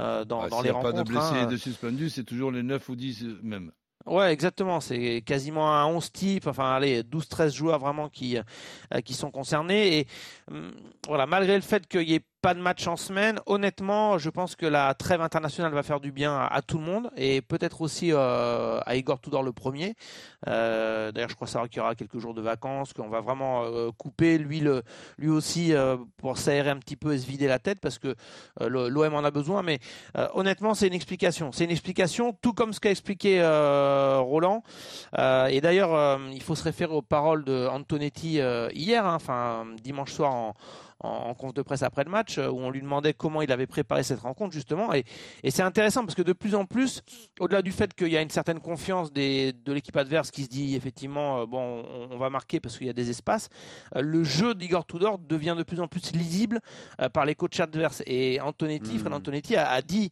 euh, 0.00 0.24
dans, 0.24 0.40
Ah, 0.40 0.48
dans 0.48 0.62
les 0.62 0.70
n'y 0.70 0.70
a 0.70 0.80
pas 0.80 0.92
de 0.92 0.98
rencontres. 0.98 1.10
blessés 1.10 1.34
hein. 1.34 1.46
et 1.48 1.52
de 1.52 1.58
suspendus, 1.58 2.08
c'est 2.08 2.24
toujours 2.24 2.50
les 2.50 2.62
9 2.62 2.88
ou 2.88 2.96
10 2.96 3.24
euh, 3.24 3.38
même. 3.42 3.70
Ouais, 4.06 4.32
exactement. 4.32 4.80
C'est 4.80 5.22
quasiment 5.24 5.72
un 5.72 5.86
11 5.86 6.10
type, 6.12 6.46
enfin, 6.48 6.72
allez, 6.74 7.02
12-13 7.04 7.54
joueurs 7.54 7.78
vraiment 7.78 8.08
qui, 8.08 8.36
euh, 8.36 9.00
qui 9.04 9.14
sont 9.14 9.30
concernés. 9.30 9.98
Et 10.00 10.06
hum, 10.50 10.72
voilà, 11.06 11.26
malgré 11.26 11.54
le 11.54 11.62
fait 11.62 11.86
qu'il 11.86 12.06
n'y 12.06 12.14
ait 12.14 12.24
pas 12.42 12.54
de 12.54 12.60
match 12.60 12.88
en 12.88 12.96
semaine, 12.96 13.38
honnêtement, 13.46 14.18
je 14.18 14.28
pense 14.28 14.56
que 14.56 14.66
la 14.66 14.92
trêve 14.94 15.20
internationale 15.20 15.72
va 15.72 15.84
faire 15.84 16.00
du 16.00 16.10
bien 16.10 16.36
à, 16.36 16.60
tout 16.60 16.76
le 16.76 16.82
monde 16.82 17.08
et 17.16 17.40
peut-être 17.40 17.80
aussi 17.82 18.12
euh, 18.12 18.80
à 18.84 18.96
Igor 18.96 19.20
Tudor 19.20 19.44
le 19.44 19.52
premier. 19.52 19.94
Euh, 20.48 21.12
D'ailleurs, 21.12 21.30
je 21.30 21.36
crois 21.36 21.46
savoir 21.46 21.70
qu'il 21.70 21.78
y 21.78 21.80
aura 21.80 21.94
quelques 21.94 22.18
jours 22.18 22.34
de 22.34 22.42
vacances, 22.42 22.92
qu'on 22.94 23.08
va 23.08 23.20
vraiment 23.20 23.62
euh, 23.62 23.90
couper 23.96 24.38
lui, 24.38 24.60
lui 25.18 25.28
aussi 25.28 25.72
pour 26.16 26.36
s'aérer 26.36 26.70
un 26.70 26.78
petit 26.78 26.96
peu 26.96 27.12
et 27.12 27.18
se 27.18 27.28
vider 27.28 27.46
la 27.46 27.60
tête 27.60 27.78
parce 27.80 28.00
que 28.00 28.16
l'OM 28.60 29.14
en 29.14 29.22
a 29.22 29.30
besoin. 29.30 29.62
Mais 29.62 29.78
honnêtement, 30.34 30.74
c'est 30.74 30.88
une 30.88 30.94
explication. 30.94 31.52
C'est 31.52 31.64
une 31.64 31.70
explication, 31.70 32.36
tout 32.42 32.54
comme 32.54 32.72
ce 32.72 32.80
qu'a 32.80 32.90
expliqué 32.90 33.40
Roland. 33.40 34.64
Et 35.16 35.60
d'ailleurs, 35.60 36.18
il 36.32 36.42
faut 36.42 36.56
se 36.56 36.64
référer 36.64 36.92
aux 36.92 37.02
paroles 37.02 37.44
de 37.44 37.68
Antonetti 37.68 38.40
hier, 38.74 39.06
hein, 39.06 39.14
enfin 39.14 39.64
dimanche 39.80 40.12
soir 40.12 40.32
en, 40.34 40.54
en, 41.02 41.34
conf 41.34 41.54
de 41.54 41.62
presse 41.62 41.82
après 41.82 42.04
le 42.04 42.10
match, 42.10 42.38
euh, 42.38 42.48
où 42.48 42.58
on 42.58 42.70
lui 42.70 42.80
demandait 42.80 43.12
comment 43.12 43.42
il 43.42 43.52
avait 43.52 43.66
préparé 43.66 44.02
cette 44.02 44.20
rencontre 44.20 44.52
justement. 44.52 44.92
Et, 44.94 45.04
et 45.42 45.50
c'est 45.50 45.62
intéressant 45.62 46.04
parce 46.04 46.14
que 46.14 46.22
de 46.22 46.32
plus 46.32 46.54
en 46.54 46.64
plus, 46.64 47.02
au-delà 47.40 47.62
du 47.62 47.72
fait 47.72 47.94
qu'il 47.94 48.08
y 48.08 48.16
a 48.16 48.22
une 48.22 48.30
certaine 48.30 48.60
confiance 48.60 49.12
des, 49.12 49.52
de 49.52 49.72
l'équipe 49.72 49.96
adverse 49.96 50.30
qui 50.30 50.44
se 50.44 50.48
dit 50.48 50.76
effectivement, 50.76 51.40
euh, 51.40 51.46
bon, 51.46 51.84
on, 51.84 52.14
on 52.14 52.18
va 52.18 52.30
marquer 52.30 52.60
parce 52.60 52.78
qu'il 52.78 52.86
y 52.86 52.90
a 52.90 52.94
des 52.94 53.10
espaces, 53.10 53.48
euh, 53.96 54.00
le 54.02 54.24
jeu 54.24 54.54
d'Igor 54.54 54.86
Tudor 54.86 55.18
devient 55.18 55.54
de 55.56 55.62
plus 55.62 55.80
en 55.80 55.88
plus 55.88 56.12
lisible 56.12 56.60
par 57.12 57.24
les 57.24 57.34
coachs 57.34 57.60
adverses. 57.60 58.02
Et 58.06 58.40
Antonetti. 58.40 58.98
Fred 58.98 59.12
Antonetti 59.12 59.56
a, 59.56 59.68
a 59.68 59.82
dit 59.82 60.10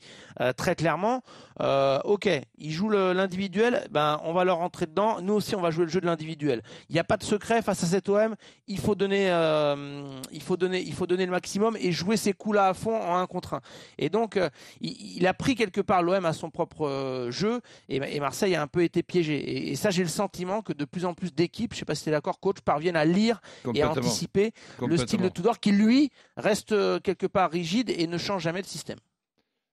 très 0.57 0.75
clairement, 0.75 1.23
euh, 1.61 1.99
ok, 2.05 2.29
ils 2.59 2.73
jouent 2.73 2.91
l'individuel, 2.91 3.87
ben 3.91 4.21
on 4.25 4.33
va 4.33 4.45
leur 4.45 4.59
rentrer 4.59 4.87
dedans. 4.87 5.21
Nous 5.21 5.35
aussi, 5.35 5.55
on 5.55 5.61
va 5.61 5.71
jouer 5.71 5.85
le 5.85 5.91
jeu 5.91 6.01
de 6.01 6.07
l'individuel. 6.07 6.63
Il 6.89 6.95
n'y 6.95 6.99
a 6.99 7.05
pas 7.05 7.17
de 7.17 7.23
secret 7.23 7.61
face 7.63 7.83
à 7.85 7.87
cet 7.87 8.09
OM. 8.09 8.35
Il 8.67 8.79
faut 8.79 8.95
donner, 8.95 9.31
euh, 9.31 10.21
il 10.33 10.43
faut 10.43 10.57
donner, 10.57 10.80
il 10.83 10.93
faut 10.93 11.07
donner 11.07 11.27
le 11.27 11.31
maximum 11.33 11.77
et 11.81 11.93
jouer 11.93 12.17
ces 12.17 12.33
coups-là 12.33 12.69
à 12.69 12.75
fond 12.75 12.97
en 12.97 13.17
un 13.17 13.27
contre 13.27 13.55
un. 13.55 13.61
Et 13.99 14.09
donc, 14.09 14.37
euh, 14.37 14.49
il, 14.81 15.17
il 15.17 15.27
a 15.27 15.35
pris 15.35 15.55
quelque 15.55 15.81
part 15.81 16.03
l'OM 16.03 16.25
à 16.25 16.33
son 16.33 16.51
propre 16.51 16.87
euh, 16.87 17.31
jeu 17.31 17.61
et, 17.89 17.97
et 17.97 18.21
Marseille 18.21 18.55
a 18.55 18.63
un 18.63 18.67
peu 18.67 18.83
été 18.83 19.03
piégé. 19.03 19.35
Et, 19.37 19.71
et 19.73 19.77
ça, 19.77 19.91
j'ai 19.91 20.03
le 20.03 20.09
sentiment 20.09 20.63
que 20.63 20.73
de 20.73 20.85
plus 20.85 21.05
en 21.05 21.15
plus 21.15 21.33
d'équipes, 21.33 21.75
je 21.75 21.79
sais 21.79 21.85
pas 21.85 21.95
si 21.95 22.05
tu 22.05 22.09
es 22.09 22.13
d'accord, 22.13 22.41
coach, 22.41 22.61
parviennent 22.61 22.97
à 22.97 23.05
lire 23.05 23.41
et 23.75 23.83
à 23.83 23.91
anticiper 23.91 24.53
le 24.87 24.97
style 24.97 25.21
de. 25.21 25.29
Tudor 25.29 25.61
qui 25.61 25.73
lui 25.73 26.11
reste 26.37 26.73
euh, 26.73 26.99
quelque 27.01 27.27
part 27.27 27.51
rigide 27.51 27.91
et 27.91 28.07
ne 28.07 28.19
change 28.19 28.43
jamais 28.43 28.63
de 28.63 28.67
système. 28.67 28.99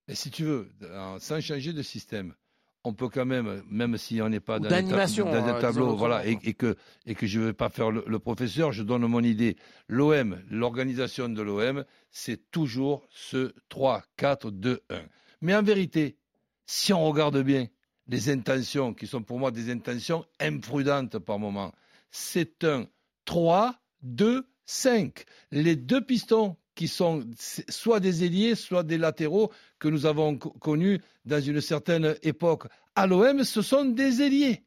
Et 0.07 0.15
si 0.15 0.31
tu 0.31 0.43
veux, 0.43 0.71
sans 1.19 1.41
changer 1.41 1.73
de 1.73 1.81
système, 1.81 2.33
on 2.87 2.93
peut 2.93 3.09
quand 3.09 3.25
même, 3.25 3.63
même 3.69 3.97
si 3.97 4.21
on 4.21 4.29
n'est 4.29 4.39
pas 4.39 4.59
dans, 4.59 4.69
les 4.69 4.69
ta- 5.25 5.31
d'animation, 5.31 5.75
dans 5.89 5.95
voilà, 5.97 6.25
et, 6.25 6.37
et 6.43 6.53
que, 6.53 6.75
et 7.05 7.15
que 7.15 7.27
je 7.27 7.39
ne 7.39 7.45
vais 7.45 7.53
pas 7.53 7.69
faire 7.69 7.91
le, 7.91 8.03
le 8.07 8.19
professeur, 8.19 8.71
je 8.71 8.83
donne 8.83 9.05
mon 9.07 9.21
idée. 9.23 9.57
L'OM, 9.87 10.41
l'organisation 10.49 11.29
de 11.29 11.41
l'OM, 11.41 11.83
c'est 12.11 12.49
toujours 12.51 13.05
ce 13.09 13.53
3, 13.69 14.03
4, 14.17 14.51
2, 14.51 14.81
1. 14.89 14.95
Mais 15.41 15.55
en 15.55 15.63
vérité, 15.63 16.17
si 16.65 16.93
on 16.93 17.03
regarde 17.05 17.41
bien 17.43 17.67
les 18.07 18.29
intentions, 18.29 18.93
qui 18.93 19.05
sont 19.07 19.21
pour 19.21 19.37
moi 19.39 19.51
des 19.51 19.69
intentions 19.69 20.25
imprudentes 20.39 21.19
par 21.19 21.39
moment, 21.39 21.73
c'est 22.09 22.63
un 22.63 22.87
3, 23.25 23.75
2, 24.01 24.47
5. 24.65 25.25
Les 25.51 25.75
deux 25.75 26.01
pistons 26.01 26.55
qui 26.77 26.87
sont 26.87 27.23
soit 27.69 27.99
des 27.99 28.23
ailiers, 28.23 28.55
soit 28.55 28.83
des 28.83 28.97
latéraux 28.97 29.51
que 29.79 29.87
nous 29.89 30.05
avons 30.05 30.37
co- 30.37 30.51
connus 30.51 31.01
dans 31.25 31.41
une 31.41 31.59
certaine 31.59 32.15
époque. 32.23 32.63
À 32.95 33.07
l'OM, 33.07 33.43
ce 33.43 33.61
sont 33.61 33.85
des 33.85 34.21
ailiers. 34.21 34.61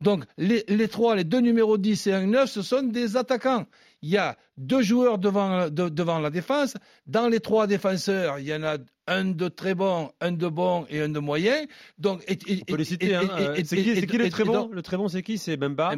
Donc, 0.00 0.24
les, 0.36 0.64
les 0.68 0.88
trois, 0.88 1.16
les 1.16 1.24
deux 1.24 1.40
numéros 1.40 1.78
10 1.78 2.06
et 2.08 2.12
un 2.12 2.26
9, 2.26 2.50
ce 2.50 2.62
sont 2.62 2.82
des 2.82 3.16
attaquants. 3.16 3.64
Il 4.02 4.10
y 4.10 4.18
a 4.18 4.36
deux 4.58 4.82
joueurs 4.82 5.18
devant, 5.18 5.70
de- 5.70 5.88
devant 5.88 6.18
la 6.18 6.28
défense. 6.30 6.74
Dans 7.06 7.28
les 7.28 7.40
trois 7.40 7.66
défenseurs, 7.66 8.38
il 8.38 8.46
y 8.46 8.54
en 8.54 8.62
a 8.62 8.76
un 9.06 9.24
de 9.24 9.48
très 9.48 9.74
bon, 9.74 10.10
un 10.20 10.32
de 10.32 10.48
bon 10.48 10.84
et 10.90 11.00
un 11.00 11.08
de 11.08 11.18
moyen. 11.20 11.64
Donc, 11.98 12.22
et, 12.28 12.32
et- 12.46 12.58
On 12.62 12.64
peut 12.72 12.76
les 12.76 12.84
citer. 12.84 13.14
hein, 13.14 13.22
euh, 13.38 13.54
C'est 13.64 13.76
qui, 13.82 14.06
qui 14.06 14.18
le 14.18 14.28
très 14.30 14.44
bon 14.44 14.68
Le 14.72 14.82
très 14.82 14.96
bon, 14.98 15.08
c'est 15.08 15.22
qui? 15.22 15.38
C'est 15.38 15.56
Bemba. 15.56 15.90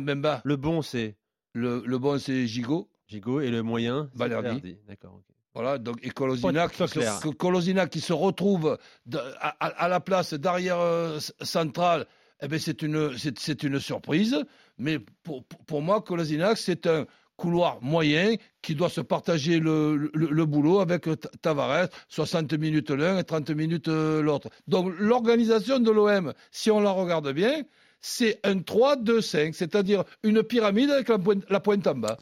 Le 0.45 0.57
bon, 0.57 0.83
c'est 0.83 1.17
Le, 1.55 1.83
le 1.85 1.99
bon, 1.99 2.19
c'est 2.19 2.47
Gigot. 2.47 2.89
Gigot. 3.09 3.41
Et 3.41 3.51
le 3.51 3.63
moyen 3.63 4.09
c'est 4.13 4.19
Balerdi. 4.19 4.77
D'accord. 4.89 5.21
Voilà, 5.57 5.79
donc, 5.79 5.97
et 6.03 6.11
Colosina, 6.11 6.49
qui, 6.69 6.77
se- 7.01 7.29
Colosina 7.31 7.87
qui 7.87 8.01
se 8.01 8.13
retrouve 8.13 8.77
de- 9.07 9.19
à, 9.41 9.89
la 9.89 10.01
place 10.01 10.35
d'arrière 10.35 10.79
euh, 10.79 11.19
c- 11.19 11.33
central, 11.41 12.07
eh 12.43 12.47
ben 12.49 12.59
c'est 12.59 12.83
une, 12.83 13.17
c'est, 13.17 13.39
c'est 13.39 13.63
une 13.63 13.81
surprise. 13.81 14.37
Mais 14.77 14.99
pour, 15.23 15.45
pour- 15.67 15.81
moi, 15.81 16.03
Colosina, 16.03 16.55
c'est 16.57 16.87
un 16.87 17.07
couloir 17.37 17.79
moyen 17.83 18.35
qui 18.61 18.75
doit 18.75 18.91
se 18.91 19.01
partager 19.01 19.59
le, 19.59 19.97
le- 20.13 20.29
le 20.31 20.45
boulot 20.47 20.81
avec 20.81 21.05
Ta- 21.05 21.31
Tavares, 21.41 21.89
60 22.09 22.53
minutes 22.55 22.91
l'un 22.91 23.17
et 23.19 23.25
30 23.25 23.51
minutes 23.51 23.89
euh, 23.89 24.21
l'autre. 24.23 24.49
Donc 24.69 24.93
l'organisation 24.99 25.79
de 25.79 25.91
l'OM, 25.91 26.33
si 26.51 26.71
on 26.71 26.81
la 26.81 26.91
regarde 26.91 27.31
bien, 27.33 27.63
c'est 28.03 28.39
un 28.45 28.57
3-2-5, 28.57 29.53
c'est-à-dire 29.55 30.05
une 30.23 30.43
pyramide 30.43 30.91
avec 30.91 31.09
la 31.09 31.19
pointe, 31.19 31.45
la 31.49 31.61
pointe 31.61 31.87
en 31.87 31.95
bas. 31.95 32.19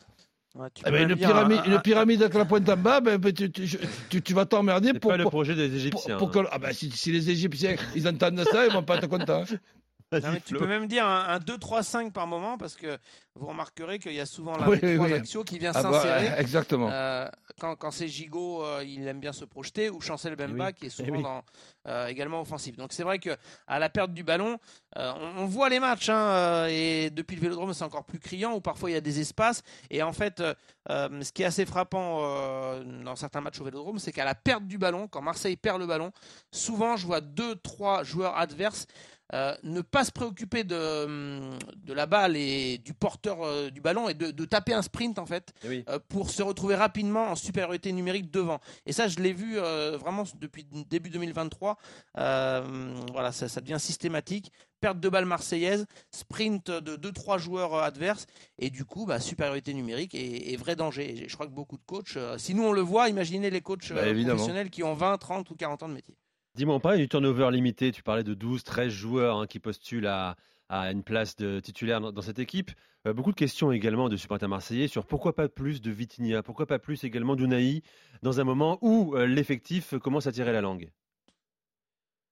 Ouais, 0.56 0.68
Eh 0.86 0.90
ben, 0.92 1.10
une, 1.10 1.16
pyramide, 1.16 1.58
un- 1.58 1.64
une 1.64 1.72
un- 1.72 1.78
pyramide 1.80 2.22
avec 2.22 2.34
la 2.34 2.44
pointe 2.44 2.68
en 2.68 2.76
bas, 2.76 3.00
ben, 3.00 3.18
ben, 3.18 3.32
tu, 3.32 3.50
tu- 3.50 3.66
tu- 4.08 4.22
tu 4.22 4.34
vas 4.34 4.46
t'emmerder 4.46 4.90
C'est 4.92 5.00
pour, 5.00 5.10
pas 5.10 5.16
le 5.16 5.24
projet 5.24 5.56
des 5.56 5.74
Égyptiens. 5.74 6.16
pour 6.16 6.28
hein. 6.28 6.44
que- 6.44 6.48
ah 6.52 6.58
ben, 6.58 6.72
si, 6.72 6.90
si 6.92 7.10
les 7.10 7.28
Égyptiens 7.28 7.74
ils 7.96 8.06
entendent 8.06 8.44
ça, 8.44 8.64
ils 8.64 8.72
vont 8.72 8.84
pas 8.84 8.96
être 8.98 9.08
contents. 9.08 9.42
Non, 10.22 10.32
mais 10.32 10.40
tu 10.40 10.54
peux 10.54 10.66
même 10.66 10.86
dire 10.86 11.06
un, 11.06 11.26
un 11.28 11.38
2-3-5 11.38 12.12
par 12.12 12.26
moment 12.26 12.56
parce 12.58 12.74
que 12.76 12.98
vous 13.36 13.46
remarquerez 13.46 13.98
qu'il 13.98 14.12
y 14.12 14.20
a 14.20 14.26
souvent 14.26 14.56
l'un 14.56 14.68
Oui, 14.68 14.78
oui, 14.82 15.44
qui 15.44 15.58
vient 15.58 15.72
Ah 15.74 15.82
bah, 15.82 15.92
s'insérer. 15.92 16.32
exactement. 16.40 16.88
Euh, 16.92 17.28
quand 17.58 17.74
quand 17.76 17.90
c'est 17.90 18.06
Gigot, 18.08 18.62
euh, 18.64 18.84
il 18.86 19.06
aime 19.08 19.18
bien 19.20 19.32
se 19.32 19.44
projeter, 19.44 19.90
ou 19.90 20.00
Chancel 20.00 20.36
Bemba 20.36 20.66
oui. 20.66 20.74
qui 20.74 20.84
est 20.86 20.88
Eh 21.00 21.04
souvent 21.04 21.20
dans, 21.20 21.42
euh, 21.88 22.06
également 22.06 22.40
offensif. 22.40 22.76
Donc 22.76 22.92
c'est 22.92 23.02
vrai 23.02 23.18
que 23.18 23.30
à 23.66 23.78
la 23.78 23.88
perte 23.88 24.12
du 24.12 24.22
ballon, 24.22 24.58
euh, 24.96 25.12
on, 25.36 25.42
on 25.42 25.46
voit 25.46 25.68
les 25.68 25.80
matchs 25.80 26.08
hein, 26.10 26.66
et 26.68 27.10
depuis 27.10 27.34
le 27.36 27.42
Vélodrome 27.42 27.74
c'est 27.74 27.84
encore 27.84 28.04
plus 28.04 28.20
criant 28.20 28.52
où 28.54 28.60
parfois 28.60 28.90
il 28.90 28.94
y 28.94 28.96
a 28.96 29.00
des 29.00 29.18
espaces 29.20 29.62
et 29.90 30.02
en 30.02 30.12
fait 30.12 30.42
ce 30.88 31.32
qui 31.32 31.42
est 31.42 31.46
assez 31.46 31.66
frappant 31.66 32.20
dans 33.02 33.16
certains 33.16 33.40
matchs 33.40 33.60
au 33.60 33.64
Vélodrome, 33.64 33.98
c'est 33.98 34.12
qu'à 34.12 34.24
la 34.24 34.34
perte 34.34 34.64
du 34.66 34.78
ballon, 34.78 35.08
quand 35.08 35.22
Marseille 35.22 35.56
perd 35.56 35.78
le 35.80 35.86
ballon, 35.86 36.12
souvent 36.52 36.96
je 36.96 37.06
vois 37.06 37.20
deux 37.20 37.56
trois 37.56 38.04
joueurs 38.04 38.36
adverses 38.36 38.86
euh, 39.32 39.54
ne 39.62 39.80
pas 39.80 40.04
se 40.04 40.12
préoccuper 40.12 40.64
de, 40.64 41.56
de 41.76 41.92
la 41.94 42.04
balle 42.06 42.36
et 42.36 42.78
du 42.78 42.92
porteur 42.92 43.42
euh, 43.42 43.70
du 43.70 43.80
ballon 43.80 44.08
et 44.08 44.14
de, 44.14 44.30
de 44.30 44.44
taper 44.44 44.74
un 44.74 44.82
sprint 44.82 45.18
en 45.18 45.24
fait 45.26 45.52
Eh 45.64 45.68
oui. 45.68 45.84
euh, 45.88 45.98
pour 46.08 46.28
se 46.30 46.42
retrouver 46.42 46.74
rapidement 46.74 47.30
en 47.30 47.34
supériorité 47.34 47.90
numérique 47.92 48.30
devant. 48.30 48.60
Et 48.84 48.92
ça, 48.92 49.08
je 49.08 49.18
l'ai 49.20 49.32
vu 49.32 49.56
vraiment 49.56 50.24
depuis 50.40 50.66
début 50.90 51.10
2023. 51.10 51.78
Euh, 52.18 52.94
voilà, 53.12 53.32
ça, 53.32 53.48
ça 53.48 53.60
devient 53.60 53.80
systématique. 53.80 54.52
Perte 54.80 55.00
de 55.00 55.08
balle 55.08 55.24
marseillaise, 55.24 55.86
sprint 56.10 56.70
de 56.70 56.96
2-3 56.96 57.38
joueurs 57.38 57.74
adverses, 57.76 58.26
et 58.58 58.68
du 58.68 58.84
coup, 58.84 59.06
bah, 59.06 59.18
supériorité 59.18 59.72
numérique 59.72 60.14
et, 60.14 60.52
et 60.52 60.56
vrai 60.58 60.76
danger. 60.76 61.22
Et 61.24 61.28
je 61.28 61.34
crois 61.34 61.46
que 61.46 61.52
beaucoup 61.52 61.78
de 61.78 61.82
coachs, 61.86 62.18
si 62.36 62.54
nous 62.54 62.64
on 62.64 62.72
le 62.72 62.82
voit, 62.82 63.08
imaginez 63.08 63.48
les 63.48 63.62
coachs 63.62 63.90
Bah, 63.94 64.02
professionnels 64.34 64.68
qui 64.68 64.82
ont 64.82 64.92
20, 64.92 65.16
30 65.16 65.50
ou 65.50 65.54
40 65.54 65.84
ans 65.84 65.88
de 65.88 65.94
métier. 65.94 66.14
Dis-moi, 66.54 66.76
on 66.76 66.80
parlait 66.80 66.98
du 66.98 67.08
turnover 67.08 67.50
limité. 67.50 67.90
Tu 67.90 68.04
parlais 68.04 68.22
de 68.22 68.32
12, 68.32 68.62
13 68.62 68.88
joueurs 68.88 69.38
hein, 69.38 69.46
qui 69.48 69.58
postulent 69.58 70.06
à, 70.06 70.36
une 70.70 71.02
place 71.02 71.34
de 71.36 71.58
titulaire 71.58 72.00
dans, 72.00 72.22
cette 72.22 72.38
équipe. 72.38 72.70
Euh, 73.06 73.12
beaucoup 73.12 73.32
de 73.32 73.36
questions 73.36 73.72
également 73.72 74.08
de 74.08 74.16
supporters 74.16 74.48
marseillais 74.48 74.88
sur 74.88 75.04
pourquoi 75.04 75.34
pas 75.34 75.48
plus 75.48 75.80
de 75.80 75.90
Vitinha, 75.90 76.42
pourquoi 76.42 76.66
pas 76.66 76.78
plus 76.78 77.04
également 77.04 77.36
d'Unai 77.36 77.82
dans 78.22 78.40
un 78.40 78.44
moment 78.44 78.78
où 78.82 79.14
euh, 79.16 79.26
l'effectif 79.26 79.98
commence 79.98 80.26
à 80.26 80.32
tirer 80.32 80.52
la 80.52 80.60
langue? 80.60 80.90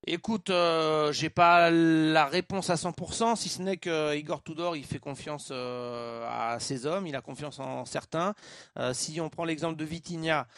Écoute, 0.05 0.51
euh, 0.51 1.13
j'ai 1.13 1.31
pas 1.31 1.71
la 1.71 2.27
réponse 2.27 2.71
à 2.71 2.75
100%, 2.75 3.37
si 3.37 3.49
ce 3.49 3.63
n'est 3.63 3.77
que 3.77 4.17
Igor 4.17 4.43
Tudor, 4.43 4.75
il 4.77 4.85
fait 4.85 4.99
confiance 4.99 5.51
euh, 5.53 6.27
à 6.29 6.59
ses 6.59 6.87
hommes, 6.87 7.07
il 7.07 7.15
a 7.15 7.21
confiance 7.21 7.61
en 7.61 7.85
certains. 7.85 8.35
Euh, 8.79 8.93
si 8.95 9.21
on 9.21 9.29
prend 9.29 9.45
l'exemple 9.45 9.77
de 9.77 9.85
Vitinha, 9.85 10.49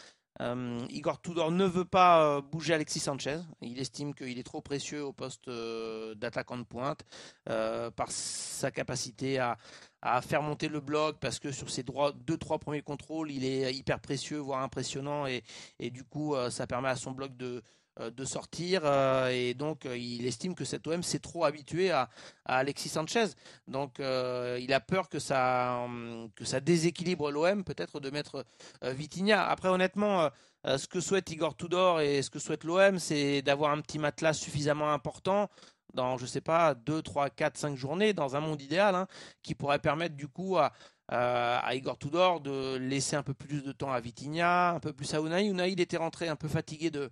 euh, 0.41 0.85
Igor 0.89 1.21
Tudor 1.21 1.51
ne 1.51 1.65
veut 1.65 1.85
pas 1.85 2.23
euh, 2.23 2.41
bouger 2.41 2.73
Alexis 2.73 2.99
Sanchez. 2.99 3.39
Il 3.61 3.79
estime 3.79 4.13
qu'il 4.13 4.37
est 4.37 4.43
trop 4.43 4.61
précieux 4.61 5.03
au 5.03 5.13
poste 5.13 5.47
euh, 5.47 6.13
d'attaquant 6.15 6.57
de 6.57 6.63
pointe 6.63 7.05
par 7.45 8.11
sa 8.11 8.71
capacité 8.71 9.39
à, 9.39 9.57
à 10.05 10.21
faire 10.21 10.43
monter 10.43 10.67
le 10.67 10.79
bloc 10.79 11.17
parce 11.19 11.39
que 11.39 11.51
sur 11.51 11.69
ses 11.69 11.81
droits, 11.83 12.11
deux 12.11 12.37
trois 12.37 12.59
premiers 12.59 12.83
contrôles, 12.83 13.31
il 13.31 13.43
est 13.43 13.73
hyper 13.73 13.99
précieux, 13.99 14.37
voire 14.37 14.61
impressionnant 14.61 15.25
et, 15.25 15.43
et 15.79 15.89
du 15.89 16.03
coup 16.03 16.35
euh, 16.35 16.51
ça 16.51 16.67
permet 16.67 16.89
à 16.89 16.95
son 16.95 17.11
bloc 17.11 17.35
de 17.35 17.63
euh, 18.01 18.11
de 18.11 18.25
sortir 18.25 18.81
euh, 18.83 19.29
et 19.29 19.53
donc 19.53 19.85
il 19.85 20.27
estime 20.27 20.53
que 20.53 20.65
cet 20.65 20.85
OM 20.85 21.01
s'est 21.01 21.19
trop 21.19 21.45
habitué 21.45 21.91
à, 21.91 22.09
Alexis 22.43 22.89
Sanchez. 22.89 23.27
Donc 23.69 23.99
il 23.99 24.73
a 24.73 24.79
peur 24.81 25.07
que 25.07 25.17
ça 25.17 25.83
hum, 25.85 26.29
que 26.35 26.43
ça 26.43 26.59
déséquilibre 26.59 27.31
l'OM 27.31 27.63
peut-être 27.63 28.01
de 28.01 28.09
mettre 28.09 28.45
euh, 28.83 28.91
Vitinha. 28.91 29.47
Après 29.47 29.69
honnêtement 29.69 30.29
ce 30.65 30.87
que 30.87 30.99
souhaite 30.99 31.29
Igor 31.29 31.55
Tudor 31.55 32.01
et 32.01 32.21
ce 32.21 32.29
que 32.29 32.39
souhaite 32.39 32.65
l'OM 32.65 32.99
c'est 32.99 33.41
d'avoir 33.41 33.71
un 33.71 33.79
petit 33.79 33.99
matelas 33.99 34.33
suffisamment 34.33 34.91
important 34.91 35.49
dans 35.93 36.17
je 36.17 36.25
sais 36.25 36.41
pas 36.41 36.73
2, 36.75 37.01
3, 37.01 37.29
4, 37.29 37.57
5 37.57 37.75
journées 37.75 38.13
dans 38.13 38.35
un 38.35 38.39
monde 38.39 38.61
idéal 38.61 38.95
hein, 38.95 39.07
qui 39.43 39.55
pourrait 39.55 39.79
permettre 39.79 40.15
du 40.15 40.27
coup 40.27 40.57
à 40.57 40.73
euh, 41.11 41.59
à 41.61 41.75
Igor 41.75 41.99
Tudor 41.99 42.41
de 42.41 42.77
laisser 42.77 43.15
un 43.15 43.21
peu 43.21 43.35
plus 43.35 43.63
de 43.63 43.71
temps 43.71 43.91
à 43.91 43.99
Vitinha, 43.99 44.71
un 44.71 44.79
peu 44.79 44.91
plus 44.91 45.13
à 45.13 45.19
Unai. 45.19 45.45
Unai, 45.45 45.71
il 45.71 45.79
était 45.79 45.97
rentré 45.97 46.27
un 46.27 46.35
peu 46.35 46.47
fatigué 46.47 46.89
de, 46.89 47.11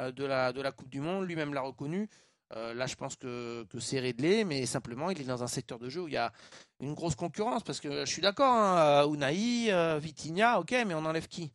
euh, 0.00 0.10
de, 0.10 0.24
la, 0.24 0.52
de 0.52 0.60
la 0.60 0.72
Coupe 0.72 0.88
du 0.88 1.00
Monde, 1.00 1.24
lui-même 1.24 1.54
l'a 1.54 1.60
reconnu. 1.60 2.08
Euh, 2.56 2.74
là, 2.74 2.86
je 2.86 2.96
pense 2.96 3.14
que, 3.14 3.64
que 3.70 3.78
c'est 3.78 4.00
réglé, 4.00 4.44
mais 4.44 4.66
simplement, 4.66 5.10
il 5.10 5.20
est 5.20 5.24
dans 5.24 5.44
un 5.44 5.48
secteur 5.48 5.78
de 5.78 5.88
jeu 5.88 6.02
où 6.02 6.08
il 6.08 6.14
y 6.14 6.16
a 6.16 6.32
une 6.80 6.94
grosse 6.94 7.14
concurrence. 7.14 7.62
Parce 7.62 7.78
que 7.78 8.04
je 8.04 8.10
suis 8.10 8.22
d'accord, 8.22 8.52
hein, 8.52 9.06
Unai, 9.06 9.70
Vitinha, 10.00 10.58
ok, 10.58 10.72
mais 10.84 10.94
on 10.94 11.04
enlève 11.04 11.28
qui? 11.28 11.52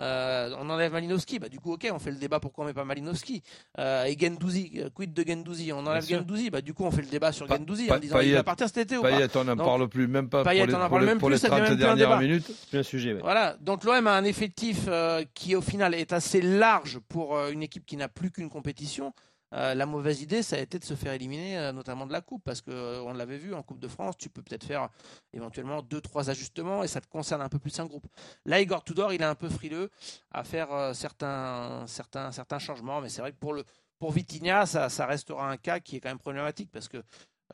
Euh, 0.00 0.54
on 0.58 0.70
enlève 0.70 0.90
Malinowski, 0.92 1.38
bah, 1.38 1.48
du 1.50 1.60
coup, 1.60 1.72
ok, 1.74 1.86
on 1.92 1.98
fait 1.98 2.10
le 2.10 2.16
débat 2.16 2.40
pourquoi 2.40 2.64
on 2.64 2.66
met 2.66 2.72
pas 2.72 2.84
Malinowski. 2.84 3.42
Euh, 3.78 4.04
et 4.04 4.16
Gendouzi, 4.18 4.72
euh, 4.78 4.88
quid 4.88 5.12
de 5.12 5.22
Gendouzi? 5.26 5.70
On 5.72 5.86
enlève. 5.86 6.06
Gendouzi, 6.06 6.48
bah, 6.48 6.62
du 6.62 6.72
coup, 6.72 6.84
on 6.84 6.90
fait 6.90 7.02
le 7.02 7.08
débat 7.08 7.30
sur 7.30 7.46
Pa- 7.46 7.56
Gendouzi 7.58 7.86
Pa- 7.88 7.96
en 7.96 7.98
disant 7.98 8.20
il 8.20 8.32
va 8.32 8.42
partir 8.42 8.68
cet 8.68 8.78
été 8.78 8.96
ou 8.96 9.02
pas 9.02 9.10
Payet, 9.10 9.28
on 9.36 9.44
n'en 9.44 9.56
parle 9.56 9.88
plus, 9.88 10.06
même 10.06 10.28
pas 10.30 10.44
Payet, 10.44 10.60
pour 10.60 10.66
les, 10.68 10.74
on 10.74 10.76
en 10.78 10.80
pour 10.80 10.88
parle 10.90 11.00
les- 11.02 11.06
même 11.08 11.18
pour 11.18 11.28
plus, 11.28 11.34
les 11.34 11.38
ça 11.38 11.48
devient 11.48 11.60
30 11.60 11.68
même 11.70 11.76
plus 11.78 11.84
un 11.84 11.86
dernières 11.96 12.08
débat. 12.08 12.20
minutes. 12.20 12.50
C'est 12.70 12.78
un 12.78 12.82
sujet. 12.82 13.12
ouais. 13.14 13.20
Voilà, 13.22 13.56
donc 13.60 13.84
l'OM 13.84 14.06
a 14.06 14.12
un 14.16 14.24
effectif 14.24 14.84
euh, 14.88 15.24
qui 15.34 15.54
au 15.56 15.60
final 15.60 15.94
est 15.94 16.12
assez 16.14 16.40
large 16.40 16.98
pour 17.08 17.36
euh, 17.36 17.50
une 17.50 17.62
équipe 17.62 17.84
qui 17.84 17.96
n'a 17.98 18.08
plus 18.08 18.30
qu'une 18.30 18.48
compétition. 18.48 19.12
Euh, 19.52 19.74
la 19.74 19.86
mauvaise 19.86 20.22
idée, 20.22 20.42
ça 20.42 20.56
a 20.56 20.60
été 20.60 20.78
de 20.78 20.84
se 20.84 20.94
faire 20.94 21.12
éliminer, 21.12 21.58
euh, 21.58 21.72
notamment 21.72 22.06
de 22.06 22.12
la 22.12 22.20
Coupe, 22.20 22.42
parce 22.44 22.60
que 22.62 22.70
euh, 22.70 23.12
l'avait 23.12 23.36
vu 23.38 23.52
en 23.54 23.62
Coupe 23.62 23.78
de 23.80 23.88
France, 23.88 24.16
tu 24.16 24.28
peux 24.30 24.42
peut-être 24.42 24.64
faire 24.64 24.88
éventuellement 25.32 25.82
deux, 25.82 26.00
trois 26.00 26.30
ajustements 26.30 26.82
et 26.82 26.88
ça 26.88 27.00
te 27.00 27.06
concerne 27.08 27.42
un 27.42 27.48
peu 27.48 27.58
plus 27.58 27.78
un 27.78 27.86
groupe. 27.86 28.06
Là, 28.46 28.60
Igor 28.60 28.82
Tudor, 28.84 29.12
il 29.12 29.20
est 29.20 29.24
un 29.24 29.34
peu 29.34 29.48
frileux 29.50 29.90
à 30.30 30.44
faire 30.44 30.72
euh, 30.72 30.94
certains, 30.94 31.84
certains, 31.86 32.32
certains 32.32 32.58
changements, 32.58 33.00
mais 33.00 33.08
c'est 33.08 33.20
vrai 33.20 33.32
que 33.32 33.38
pour 33.38 33.52
le 33.52 33.64
pour 33.98 34.10
Vitinha, 34.10 34.66
ça, 34.66 34.88
ça 34.88 35.06
restera 35.06 35.48
un 35.48 35.56
cas 35.56 35.78
qui 35.78 35.96
est 35.96 36.00
quand 36.00 36.08
même 36.08 36.18
problématique 36.18 36.70
parce 36.72 36.88
que 36.88 37.02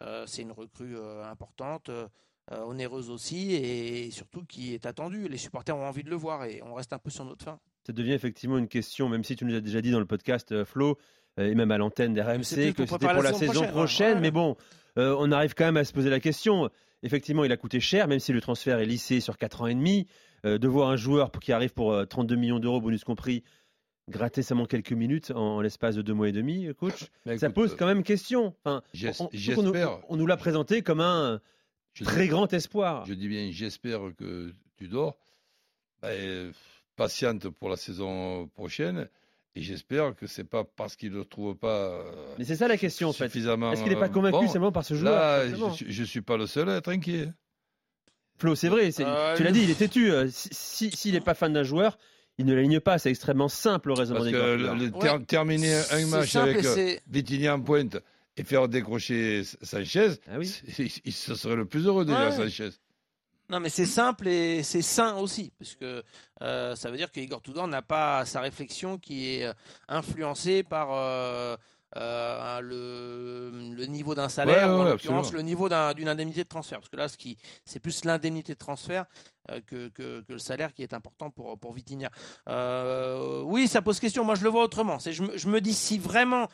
euh, 0.00 0.24
c'est 0.26 0.42
une 0.42 0.52
recrue 0.52 0.96
euh, 0.96 1.24
importante. 1.24 1.90
euh, 1.90 2.08
euh, 2.52 2.62
onéreuse 2.62 3.10
aussi 3.10 3.52
et 3.52 4.10
surtout 4.10 4.42
qui 4.44 4.72
est 4.72 4.86
attendue. 4.86 5.28
Les 5.28 5.36
supporters 5.36 5.76
ont 5.76 5.86
envie 5.86 6.02
de 6.02 6.08
le 6.08 6.16
voir 6.16 6.44
et 6.44 6.62
on 6.62 6.72
reste 6.72 6.94
un 6.94 6.98
peu 6.98 7.10
sur 7.10 7.26
notre 7.26 7.44
fin. 7.44 7.60
Ça 7.86 7.92
devient 7.92 8.12
effectivement 8.12 8.56
une 8.56 8.68
question, 8.68 9.08
même 9.10 9.24
si 9.24 9.36
tu 9.36 9.44
nous 9.44 9.54
as 9.54 9.60
déjà 9.60 9.82
dit 9.82 9.90
dans 9.90 9.98
le 9.98 10.06
podcast, 10.06 10.52
euh, 10.52 10.64
Flo, 10.64 10.90
euh, 10.90 10.94
et 11.38 11.54
même 11.54 11.70
à 11.70 11.78
l'antenne 11.78 12.14
des 12.14 12.22
c'est 12.22 12.26
RMC, 12.66 12.74
plus 12.74 12.84
que 12.84 12.86
c'était 12.90 13.12
pour 13.14 13.22
la 13.22 13.32
saison 13.32 13.52
prochaine, 13.52 13.64
ouais. 13.64 13.70
prochaine. 13.70 14.14
Ouais. 14.16 14.20
Mais 14.20 14.30
bon, 14.30 14.56
euh, 14.98 15.14
on 15.18 15.30
arrive 15.32 15.54
quand 15.54 15.64
même 15.66 15.76
à 15.76 15.84
se 15.84 15.92
poser 15.92 16.10
la 16.10 16.20
question. 16.20 16.70
Effectivement, 17.02 17.44
il 17.44 17.52
a 17.52 17.56
coûté 17.56 17.78
cher, 17.80 18.08
même 18.08 18.18
si 18.18 18.32
le 18.32 18.40
transfert 18.40 18.78
est 18.80 18.86
lissé 18.86 19.20
sur 19.20 19.38
4 19.38 19.62
ans 19.62 19.66
et 19.68 19.74
demi. 19.74 20.06
Euh, 20.46 20.56
de 20.56 20.68
voir 20.68 20.88
un 20.90 20.96
joueur 20.96 21.32
qui 21.32 21.52
arrive 21.52 21.72
pour 21.74 21.92
euh, 21.92 22.04
32 22.04 22.36
millions 22.36 22.60
d'euros, 22.60 22.80
bonus 22.80 23.02
compris, 23.02 23.42
gratter 24.08 24.42
seulement 24.42 24.66
quelques 24.66 24.92
minutes 24.92 25.32
en, 25.32 25.56
en 25.56 25.60
l'espace 25.60 25.96
de 25.96 26.02
deux 26.02 26.14
mois 26.14 26.28
et 26.28 26.32
demi, 26.32 26.66
euh, 26.66 26.74
coach, 26.74 27.06
Mais 27.26 27.36
ça 27.38 27.50
pose 27.50 27.72
euh, 27.72 27.76
quand 27.76 27.86
même 27.86 28.04
question. 28.04 28.54
Enfin, 28.64 28.82
on, 29.18 29.24
nous- 29.24 29.28
J'espère, 29.32 29.98
on 30.08 30.16
nous 30.16 30.26
l'a 30.26 30.36
présenté 30.36 30.82
comme 30.82 31.00
un 31.00 31.40
je 31.94 32.04
très 32.04 32.22
dis- 32.22 32.28
grand 32.28 32.52
espoir. 32.52 33.04
je 33.06 33.14
dis 33.14 33.26
bien, 33.26 33.48
j'espère 33.50 33.98
que 34.16 34.52
tu 34.76 34.86
dors. 34.86 35.16
Ben, 36.02 36.52
patiente 36.96 37.48
pour 37.48 37.68
la 37.68 37.76
saison 37.76 38.46
prochaine. 38.54 39.08
Et 39.54 39.62
j'espère 39.62 40.14
que 40.14 40.26
c'est 40.26 40.44
pas 40.44 40.62
parce 40.64 40.94
qu'il 40.94 41.10
ne 41.12 41.16
le 41.18 41.24
trouve 41.24 41.56
pas 41.56 41.88
euh, 41.90 42.34
Mais 42.38 42.44
c'est 42.44 42.54
ça 42.56 42.68
la 42.68 42.76
question 42.76 43.08
en 43.08 43.12
fait. 43.12 43.24
suffisamment. 43.24 43.72
Est-ce 43.72 43.82
qu'il 43.82 43.90
n'est 43.92 43.98
pas 43.98 44.06
euh, 44.06 44.08
convaincu 44.10 44.44
bon. 44.46 44.48
seulement 44.48 44.70
par 44.72 44.84
ce 44.84 44.94
joueur 44.94 45.12
Là, 45.14 45.44
simplement 45.46 45.70
je, 45.70 45.74
suis- 45.76 45.92
je 45.92 46.04
suis 46.04 46.20
pas 46.20 46.36
le 46.36 46.46
seul 46.46 46.68
à 46.68 46.76
être 46.76 46.88
inquiet. 46.90 47.28
Flo, 48.38 48.54
c'est 48.54 48.68
vrai, 48.68 48.90
Euh, 49.00 49.36
tu 49.36 49.42
l'as 49.42 49.50
dit, 49.50 49.62
il 49.64 49.70
est 49.70 49.74
têtu. 49.74 50.12
Euh, 50.12 50.28
si- 50.30 50.48
si- 50.52 50.90
S'il 50.92 51.14
n'est 51.14 51.20
pas 51.20 51.34
fan 51.34 51.52
d'un 51.52 51.64
joueur, 51.64 51.98
il 52.38 52.46
ne 52.46 52.54
l'aligne 52.54 52.78
pas. 52.78 52.98
C'est 52.98 53.10
extrêmement 53.10 53.48
simple 53.48 53.88
le 53.88 53.94
raisonnement 53.94 54.20
Parce 54.22 54.32
des 54.32 54.38
que 54.38 54.54
le- 54.84 54.90
Ouais. 54.96 55.24
terminer 55.24 55.74
un 55.90 56.06
match 56.06 56.36
avec 56.36 56.64
euh, 56.64 56.94
Vitinha 57.08 57.56
en 57.56 57.60
pointe 57.60 57.96
et 58.36 58.44
faire 58.44 58.68
décrocher 58.68 59.42
Sanchez, 59.62 60.10
Ah 60.30 60.38
oui. 60.38 60.46
c'est- 60.46 60.84
il, 60.84 60.92
il- 61.06 61.12
ce 61.12 61.34
serait 61.34 61.56
le 61.56 61.64
plus 61.64 61.86
heureux 61.86 62.04
déjà, 62.04 62.28
Ouais. 62.28 62.36
Sanchez. 62.48 62.70
Non, 63.50 63.60
mais 63.60 63.70
c'est 63.70 63.86
simple 63.86 64.28
et 64.28 64.62
c'est 64.62 64.82
sain 64.82 65.16
aussi, 65.16 65.52
parce 65.58 65.74
que 65.74 66.02
euh, 66.42 66.76
ça 66.76 66.90
veut 66.90 66.98
dire 66.98 67.10
que 67.10 67.18
Igor 67.18 67.40
Tudor 67.40 67.66
n'a 67.66 67.80
pas 67.82 68.24
sa 68.26 68.40
réflexion 68.40 68.98
qui 68.98 69.36
est 69.36 69.44
euh, 69.46 69.54
influencée 69.88 70.62
par 70.62 70.88
euh, 70.92 71.56
euh, 71.96 72.60
le, 72.60 73.74
le 73.74 73.86
niveau 73.86 74.14
d'un 74.14 74.28
salaire 74.28 74.68
Ouais, 74.68 74.74
ou 74.74 74.76
en 74.80 74.84
ouais, 74.84 74.90
l'occurrence 74.90 75.28
absolument. 75.28 75.38
le 75.38 75.42
niveau 75.44 75.68
d'un- 75.70 75.94
d'une 75.94 76.08
indemnité 76.10 76.44
de 76.44 76.48
transfert. 76.48 76.78
Parce 76.80 76.90
que 76.90 76.96
là, 76.96 77.08
ce 77.08 77.16
qui, 77.16 77.38
c'est 77.64 77.80
plus 77.80 78.04
l'indemnité 78.04 78.52
de 78.52 78.58
transfert 78.58 79.06
que, 79.66 79.88
que, 79.88 80.20
que 80.20 80.32
le 80.34 80.38
salaire 80.38 80.74
qui 80.74 80.82
est 80.82 80.92
important 80.92 81.30
pour, 81.30 81.58
pour 81.58 81.72
Vitinha. 81.72 82.10
Oui, 83.44 83.66
ça 83.66 83.80
pose 83.80 83.98
question. 83.98 84.24
Moi, 84.24 84.34
je 84.34 84.44
le 84.44 84.50
vois 84.50 84.62
autrement. 84.64 84.98
Je 84.98 85.48
me 85.48 85.60
dis 85.62 85.72
si 85.72 85.98
vraiment 85.98 86.48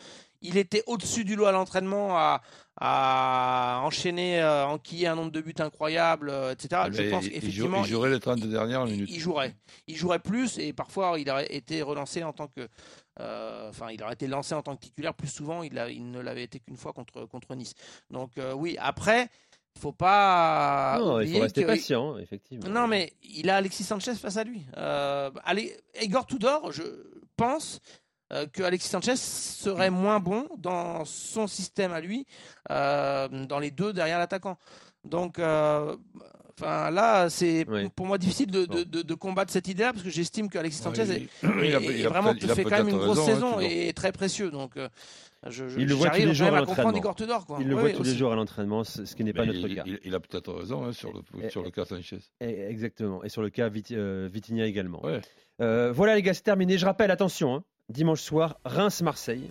il 0.44 0.56
était 0.56 0.84
au-dessus 0.86 1.24
du 1.24 1.34
lot 1.34 1.46
à 1.46 1.52
l'entraînement, 1.52 2.16
à, 2.16 2.40
à 2.80 3.80
enchaîner, 3.82 4.40
euh, 4.40 4.66
enquiller 4.66 5.06
un 5.08 5.14
nombre 5.16 5.32
de 5.32 5.40
buts 5.40 5.54
incroyable, 5.58 6.28
euh, 6.30 6.52
etc. 6.52 6.68
Ah, 6.74 6.88
je 6.92 7.02
pense 7.10 7.24
il, 7.26 7.44
il 7.44 7.52
jouerait 7.84 8.10
les 8.10 8.20
30 8.20 8.40
dernières 8.40 8.84
minutes. 8.84 9.08
il 9.12 9.20
jouerait. 9.20 9.56
Il 9.86 9.96
jouerait 9.96 10.18
plus 10.20 10.58
et 10.58 10.72
parfois 10.72 11.18
il 11.18 11.28
aurait 11.30 11.52
été 11.54 11.82
relancé 11.82 12.22
en 12.24 12.32
tant 12.32 12.48
que. 12.48 12.68
euh, 13.20 13.68
Enfin, 13.70 13.88
il 13.90 14.02
aurait 14.02 14.14
été 14.14 14.26
lancé 14.26 14.54
en 14.54 14.62
tant 14.62 14.76
que 14.76 14.80
titulaire 14.82 15.14
plus 15.14 15.28
souvent. 15.28 15.62
Il, 15.62 15.78
a- 15.78 15.88
il 15.90 16.10
ne 16.10 16.20
l'avait 16.20 16.44
été 16.44 16.60
qu'une 16.60 16.76
fois 16.76 16.92
contre, 16.92 17.26
contre 17.26 17.54
Nice. 17.54 17.74
Donc, 18.10 18.30
euh, 18.38 18.52
oui, 18.54 18.76
après, 18.80 19.28
il 19.76 19.80
faut 19.80 19.92
pas. 19.92 20.96
non, 21.00 21.20
il 21.20 21.32
faut 21.32 21.40
rester 21.40 21.62
que- 21.62 21.66
patient, 21.68 22.18
effectivement. 22.18 22.68
Non, 22.68 22.86
mais 22.86 23.12
il 23.22 23.48
a 23.50 23.56
Alexis 23.56 23.84
Sanchez 23.84 24.14
face 24.14 24.36
à 24.36 24.44
lui. 24.44 24.62
Euh, 24.76 25.30
allez, 25.44 25.76
Igor 26.02 26.26
Tudor, 26.26 26.70
je 26.72 26.82
pense, 27.36 27.80
euh, 28.32 28.46
que 28.46 28.62
Alexis 28.62 28.88
Sanchez 28.88 29.16
serait 29.16 29.90
moins 29.90 30.20
bon 30.20 30.48
dans 30.58 31.04
son 31.04 31.46
système 31.46 31.92
à 31.92 32.00
lui, 32.00 32.26
euh, 32.70 33.28
dans 33.46 33.58
les 33.58 33.70
deux 33.70 33.92
derrière 33.92 34.18
l'attaquant. 34.18 34.56
Donc, 35.04 35.38
euh, 35.38 35.94
enfin 36.58 36.90
là, 36.90 37.28
c'est 37.28 37.66
Oui. 37.68 37.88
pour 37.94 38.06
moi 38.06 38.16
difficile 38.16 38.50
de, 38.50 38.64
de- 38.64 38.84
de- 38.84 39.02
de 39.02 39.14
combattre 39.14 39.52
cette 39.52 39.68
idée-là 39.68 39.92
parce 39.92 40.02
que 40.04 40.10
j'estime 40.10 40.48
que 40.48 40.56
Alexis 40.58 40.82
Sanchez 40.82 41.02
est, 41.10 41.28
il- 41.42 41.48
il 41.64 41.74
a- 41.74 41.80
est- 41.80 41.98
il 42.00 42.06
a 42.06 42.08
vraiment 42.08 42.32
il 42.32 42.50
a 42.50 42.54
fait 42.54 42.64
quand 42.64 42.78
même 42.78 42.88
une 42.88 42.96
grosse 42.96 43.18
raison, 43.18 43.58
hein, 43.58 43.60
saison 43.60 43.60
et 43.60 43.92
très 43.92 44.12
précieux. 44.12 44.50
Donc, 44.50 44.78
euh, 44.78 44.88
je, 45.46 45.68
je- 45.68 45.78
Il 45.78 45.86
le 45.88 45.94
voit 45.94 46.08
tous 46.08 46.16
les 46.16 46.32
jours 46.32 46.46
à 46.48 46.60
l'entraînement. 46.60 46.92
Il 47.60 47.68
le 47.68 47.74
Oui, 47.74 47.80
voit 47.82 47.90
tous 47.90 48.02
les 48.04 48.14
jours 48.14 48.32
à 48.32 48.36
l'entraînement, 48.36 48.82
ce 48.84 49.02
qui 49.14 49.24
n'est 49.24 49.34
pas 49.34 49.44
notre 49.44 49.58
il, 49.68 49.74
cas. 49.74 49.82
il- 49.84 50.00
il 50.04 50.14
a 50.14 50.20
peut-être 50.20 50.50
raison 50.54 50.86
hein, 50.86 50.92
sur, 50.92 51.12
le, 51.12 51.20
Et- 51.44 51.50
sur 51.50 51.62
le 51.62 51.70
cas 51.70 51.84
Sanchez. 51.84 52.20
Exactement. 52.40 53.22
Et 53.24 53.28
sur 53.28 53.42
le 53.42 53.50
cas 53.50 53.68
euh, 53.92 54.28
Vitinha 54.32 54.64
également. 54.64 55.04
Ouais. 55.04 55.20
Euh, 55.60 55.92
voilà 55.92 56.14
les 56.14 56.22
gars, 56.22 56.32
c'est 56.32 56.42
terminé. 56.42 56.78
Je 56.78 56.86
rappelle, 56.86 57.10
attention, 57.10 57.54
hein, 57.56 57.64
dimanche 57.88 58.20
soir, 58.22 58.56
Reims-Marseille. 58.64 59.50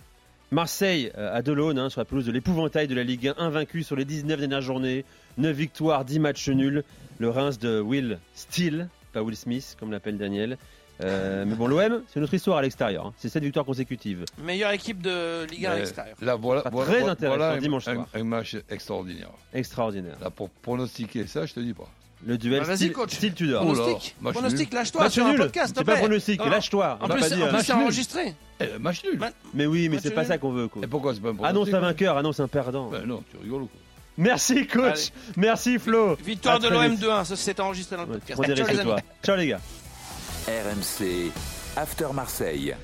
Marseille 0.51 1.11
euh, 1.17 1.35
à 1.35 1.41
Delaune, 1.41 1.79
hein, 1.79 1.89
sur 1.89 2.01
la 2.01 2.05
pelouse 2.05 2.25
de 2.25 2.31
l'épouvantail 2.31 2.87
de 2.87 2.93
la 2.95 3.03
Ligue 3.03 3.27
1, 3.29 3.35
invaincu 3.37 3.81
sur 3.83 3.95
les 3.95 4.05
19 4.05 4.39
dernières 4.39 4.61
journées, 4.61 5.03
9 5.37 5.55
victoires, 5.55 6.05
10 6.05 6.19
matchs 6.19 6.49
nuls. 6.49 6.83
Le 7.19 7.29
Reims 7.29 7.57
de 7.59 7.79
Will 7.79 8.19
Steele, 8.35 8.87
pas 9.13 9.21
Will 9.21 9.35
Smith, 9.35 9.75
comme 9.79 9.91
l'appelle 9.91 10.17
Daniel. 10.17 10.57
Euh, 11.01 11.43
mais 11.47 11.55
bon, 11.55 11.67
l'OM, 11.67 12.03
c'est 12.07 12.19
notre 12.19 12.33
histoire 12.35 12.57
à 12.57 12.61
l'extérieur. 12.61 13.07
hein. 13.07 13.13
C'est 13.17 13.29
7 13.29 13.43
victoires 13.43 13.65
consécutives. 13.65 14.25
Meilleure 14.43 14.71
équipe 14.71 15.01
de 15.01 15.45
Ligue 15.49 15.65
1 15.65 15.71
à 15.71 15.75
l'extérieur. 15.75 16.15
Là, 16.21 16.35
voilà, 16.35 16.61
très 16.61 16.69
voilà- 16.71 17.11
intéressant 17.11 17.37
voilà 17.37 17.51
un- 17.53 17.57
dimanche 17.57 17.87
un, 17.87 17.93
soir. 17.95 18.07
un 18.13 18.23
match 18.23 18.55
extraordinaire. 18.69 19.29
Extraordinaire. 19.53 20.17
Là, 20.21 20.29
pour 20.29 20.49
pronostiquer 20.49 21.25
ça, 21.25 21.45
je 21.47 21.53
te 21.53 21.59
dis 21.59 21.73
pas. 21.73 21.89
Le 22.25 22.37
duel 22.37 22.61
Bah, 22.61 22.67
vas-y, 22.67 22.77
style, 22.77 22.93
coach. 22.93 23.11
style 23.15 23.33
Tudor. 23.33 23.61
Oh 23.65 23.73
Pronostic, 23.73 24.15
match 24.21 24.33
pronostic, 24.33 24.73
lâche-toi 24.73 25.09
sur 25.09 25.25
un 25.25 25.29
nul. 25.31 25.39
podcast, 25.39 25.73
C'est 25.77 25.83
pas 25.83 25.95
pronostic, 25.97 26.45
lâche-toi. 26.45 26.97
On 27.01 27.05
En 27.05 27.07
va 27.07 27.15
plus, 27.15 27.23
c'est 27.63 27.73
enregistré. 27.73 28.35
Eh, 28.59 28.77
match 28.79 29.03
nul. 29.03 29.19
Mais 29.53 29.65
oui, 29.65 29.89
mais 29.89 29.99
c'est 29.99 30.11
pas 30.11 30.23
ça 30.23 30.37
qu'on 30.37 30.51
veut, 30.51 30.67
coach. 30.67 30.83
Et 30.83 30.87
pourquoi 30.87 31.13
c'est 31.13 31.19
pas 31.21 31.29
un 31.29 31.35
pronostic 31.35 31.55
Annonce 31.57 31.73
un 31.73 31.79
vainqueur, 31.79 32.17
annonce 32.17 32.39
un 32.39 32.47
perdant. 32.47 32.89
Ben 32.89 33.05
non, 33.05 33.23
tu 33.31 33.37
rigoles 33.43 33.63
ou 33.63 33.65
quoi 33.67 33.79
Merci 34.15 34.67
coach, 34.67 35.09
merci 35.37 35.79
Flo. 35.79 36.15
Victoire 36.23 36.59
de 36.59 36.67
l'OM 36.69 36.91
vite. 36.91 37.01
2-1, 37.03 37.25
ça 37.25 37.35
c'est 37.35 37.59
enregistré 37.59 37.95
dans 37.97 38.03
le 38.03 38.19
podcast. 38.19 38.41
les 38.47 38.79
amis. 38.79 38.91
Ciao 39.23 39.35
les 39.35 39.47
gars. 39.47 39.59
RMC 40.47 41.31
After 41.75 42.07
Marseille. 42.13 42.75